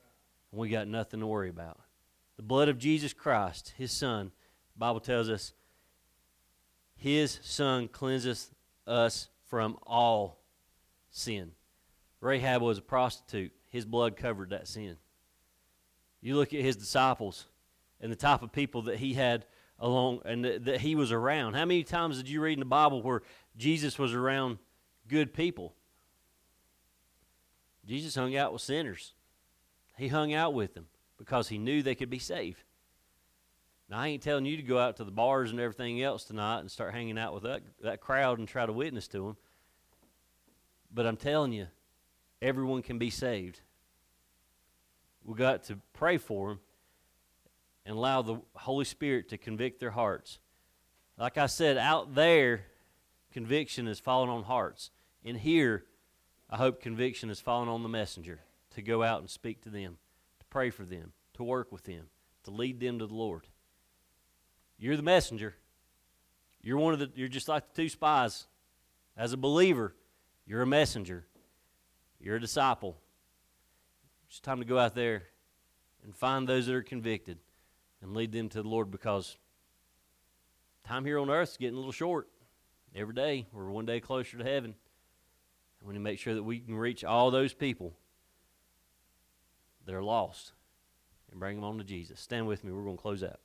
And 0.51 0.61
we 0.61 0.68
got 0.68 0.89
nothing 0.89 1.20
to 1.20 1.26
worry 1.26 1.51
about. 1.51 1.80
The 2.36 2.43
blood 2.43 2.68
of 2.68 2.78
Jesus 2.78 3.12
Christ, 3.12 3.74
his 3.76 3.93
son, 3.93 4.32
Bible 4.76 5.01
tells 5.01 5.28
us 5.28 5.53
his 6.97 7.39
son 7.43 7.89
cleanseth 7.89 8.51
us 8.86 9.28
from 9.49 9.76
all 9.86 10.41
sin. 11.11 11.53
Rahab 12.20 12.62
was 12.62 12.78
a 12.78 12.82
prostitute. 12.82 13.53
His 13.68 13.84
blood 13.84 14.16
covered 14.16 14.51
that 14.51 14.66
sin. 14.66 14.97
You 16.20 16.36
look 16.36 16.53
at 16.53 16.61
his 16.61 16.76
disciples 16.76 17.47
and 18.01 18.11
the 18.11 18.16
type 18.16 18.43
of 18.43 18.53
people 18.53 18.82
that 18.82 18.97
he 18.97 19.14
had 19.14 19.47
along 19.78 20.22
and 20.24 20.45
that, 20.45 20.64
that 20.64 20.80
he 20.80 20.95
was 20.95 21.12
around. 21.12 21.55
How 21.55 21.64
many 21.64 21.84
times 21.84 22.16
did 22.16 22.28
you 22.28 22.41
read 22.41 22.55
in 22.55 22.61
the 22.61 22.66
Bible 22.66 23.03
where 23.03 23.22
Jesus 23.57 23.99
was 23.99 24.14
around 24.14 24.59
good 25.07 25.32
people? 25.32 25.74
Jesus 27.89 28.14
hung 28.14 28.36
out 28.36 28.53
with 28.53 28.61
sinners. 28.61 29.14
He 29.97 30.09
hung 30.09 30.34
out 30.34 30.53
with 30.53 30.74
them 30.74 30.86
because 31.16 31.49
he 31.49 31.57
knew 31.57 31.82
they 31.82 31.95
could 31.95 32.11
be 32.11 32.18
saved. 32.18 32.62
Now, 33.89 34.01
I 34.01 34.09
ain't 34.09 34.22
telling 34.22 34.45
you 34.45 34.59
to 34.59 34.62
go 34.62 34.78
out 34.78 34.97
to 34.99 35.05
the 35.05 35.11
bars 35.11 35.51
and 35.51 35.59
everything 35.59 36.03
else 36.03 36.24
tonight 36.24 36.61
and 36.61 36.70
start 36.70 36.93
hanging 36.93 37.18
out 37.18 37.32
with 37.32 37.45
that, 37.45 37.62
that 37.82 38.03
crowd 38.03 38.39
and 38.39 38.47
try 38.47 38.66
to 38.66 38.72
witness 38.72 39.09
to 39.09 39.18
them. 39.18 39.36
But 40.93 41.07
I'm 41.07 41.16
telling 41.16 41.53
you, 41.53 41.68
everyone 42.43 42.82
can 42.82 42.99
be 42.99 43.09
saved. 43.09 43.61
we 45.24 45.34
got 45.34 45.64
to 45.64 45.78
pray 45.95 46.18
for 46.18 46.51
them 46.51 46.61
and 47.86 47.97
allow 47.97 48.20
the 48.20 48.36
Holy 48.55 48.84
Spirit 48.84 49.30
to 49.30 49.39
convict 49.39 49.80
their 49.80 49.91
hearts. 49.91 50.39
Like 51.18 51.39
I 51.39 51.47
said, 51.47 51.78
out 51.78 52.14
there, 52.14 52.66
conviction 53.32 53.89
is 53.89 53.99
falling 53.99 54.28
on 54.28 54.43
hearts. 54.43 54.91
In 55.24 55.36
here, 55.36 55.84
I 56.51 56.57
hope 56.57 56.80
conviction 56.80 57.28
has 57.28 57.40
fallen 57.40 57.68
on 57.68 57.82
the 57.82 57.88
messenger 57.88 58.40
to 58.74 58.82
go 58.82 59.03
out 59.03 59.20
and 59.20 59.28
speak 59.28 59.62
to 59.62 59.70
them, 59.70 59.99
to 60.38 60.46
pray 60.46 60.70
for 60.70 60.84
them, 60.84 61.12
to 61.34 61.42
work 61.42 61.70
with 61.70 61.84
them, 61.84 62.07
to 62.44 62.51
lead 62.51 62.80
them 62.80 62.99
to 62.99 63.07
the 63.07 63.14
Lord. 63.14 63.46
You're 64.78 64.96
the 64.96 65.03
messenger. 65.03 65.57
You're 66.62 66.78
one 66.78 66.94
of 66.94 67.01
the 67.01 67.11
you're 67.14 67.28
just 67.28 67.49
like 67.49 67.68
the 67.68 67.82
two 67.82 67.88
spies. 67.88 68.46
As 69.16 69.32
a 69.32 69.36
believer, 69.36 69.94
you're 70.46 70.62
a 70.62 70.66
messenger. 70.66 71.26
You're 72.20 72.36
a 72.36 72.40
disciple. 72.40 72.96
It's 74.28 74.40
time 74.40 74.59
to 74.59 74.64
go 74.64 74.78
out 74.78 74.94
there 74.94 75.24
and 76.05 76.14
find 76.14 76.49
those 76.49 76.66
that 76.66 76.74
are 76.74 76.82
convicted 76.82 77.38
and 78.01 78.14
lead 78.14 78.32
them 78.32 78.49
to 78.51 78.62
the 78.62 78.68
Lord 78.68 78.90
because 78.90 79.36
time 80.84 81.05
here 81.05 81.18
on 81.18 81.30
earth 81.30 81.51
is 81.51 81.57
getting 81.57 81.74
a 81.74 81.78
little 81.78 81.92
short. 81.92 82.28
Every 82.94 83.14
day, 83.14 83.46
we're 83.53 83.70
one 83.70 83.86
day 83.86 84.01
closer 84.01 84.38
to 84.38 84.44
heaven. 84.44 84.74
We 85.81 85.93
need 85.93 85.99
to 85.99 86.05
make 86.05 86.18
sure 86.18 86.35
that 86.35 86.43
we 86.43 86.59
can 86.59 86.74
reach 86.74 87.05
all 87.05 87.31
those 87.31 87.55
people 87.55 87.95
that 89.87 89.95
are 89.95 90.03
lost 90.03 90.53
and 91.31 91.41
bring 91.41 91.57
them 91.57 91.64
on 91.64 91.79
to 91.79 91.85
Jesus. 91.85 92.20
Stand 92.20 92.47
with 92.47 92.64
me. 92.64 92.72
We're 92.72 92.83
going 92.83 92.97
to 92.97 93.03
close 93.03 93.22
out. 93.22 93.41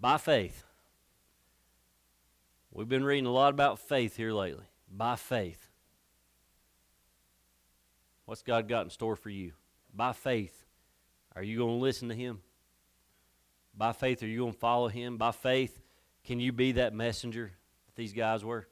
By 0.00 0.18
faith. 0.18 0.64
We've 2.70 2.88
been 2.88 3.04
reading 3.04 3.26
a 3.26 3.32
lot 3.32 3.54
about 3.54 3.78
faith 3.78 4.16
here 4.16 4.32
lately. 4.32 4.66
By 4.90 5.16
faith. 5.16 5.70
What's 8.26 8.42
God 8.42 8.68
got 8.68 8.84
in 8.84 8.90
store 8.90 9.16
for 9.16 9.30
you? 9.30 9.52
By 9.94 10.12
faith. 10.12 10.63
Are 11.36 11.42
you 11.42 11.58
going 11.58 11.78
to 11.78 11.82
listen 11.82 12.08
to 12.08 12.14
Him? 12.14 12.40
By 13.76 13.92
faith, 13.92 14.22
are 14.22 14.26
you 14.26 14.38
going 14.38 14.52
to 14.52 14.58
follow 14.58 14.88
Him? 14.88 15.16
By 15.16 15.32
faith, 15.32 15.80
can 16.24 16.40
you 16.40 16.52
be 16.52 16.72
that 16.72 16.94
messenger 16.94 17.52
that 17.86 17.96
these 17.96 18.12
guys 18.12 18.44
were? 18.44 18.68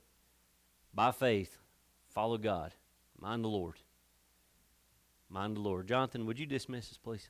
By 0.95 1.11
faith, 1.11 1.59
follow 2.11 2.39
God. 2.39 2.73
Mind 3.19 3.45
the 3.45 3.49
Lord. 3.49 3.77
Mind 5.29 5.57
the 5.57 5.61
Lord. 5.61 5.89
Jonathan, 5.89 6.27
would 6.27 6.39
you 6.39 6.47
dismiss 6.47 6.91
us, 6.91 6.99
please? 7.03 7.29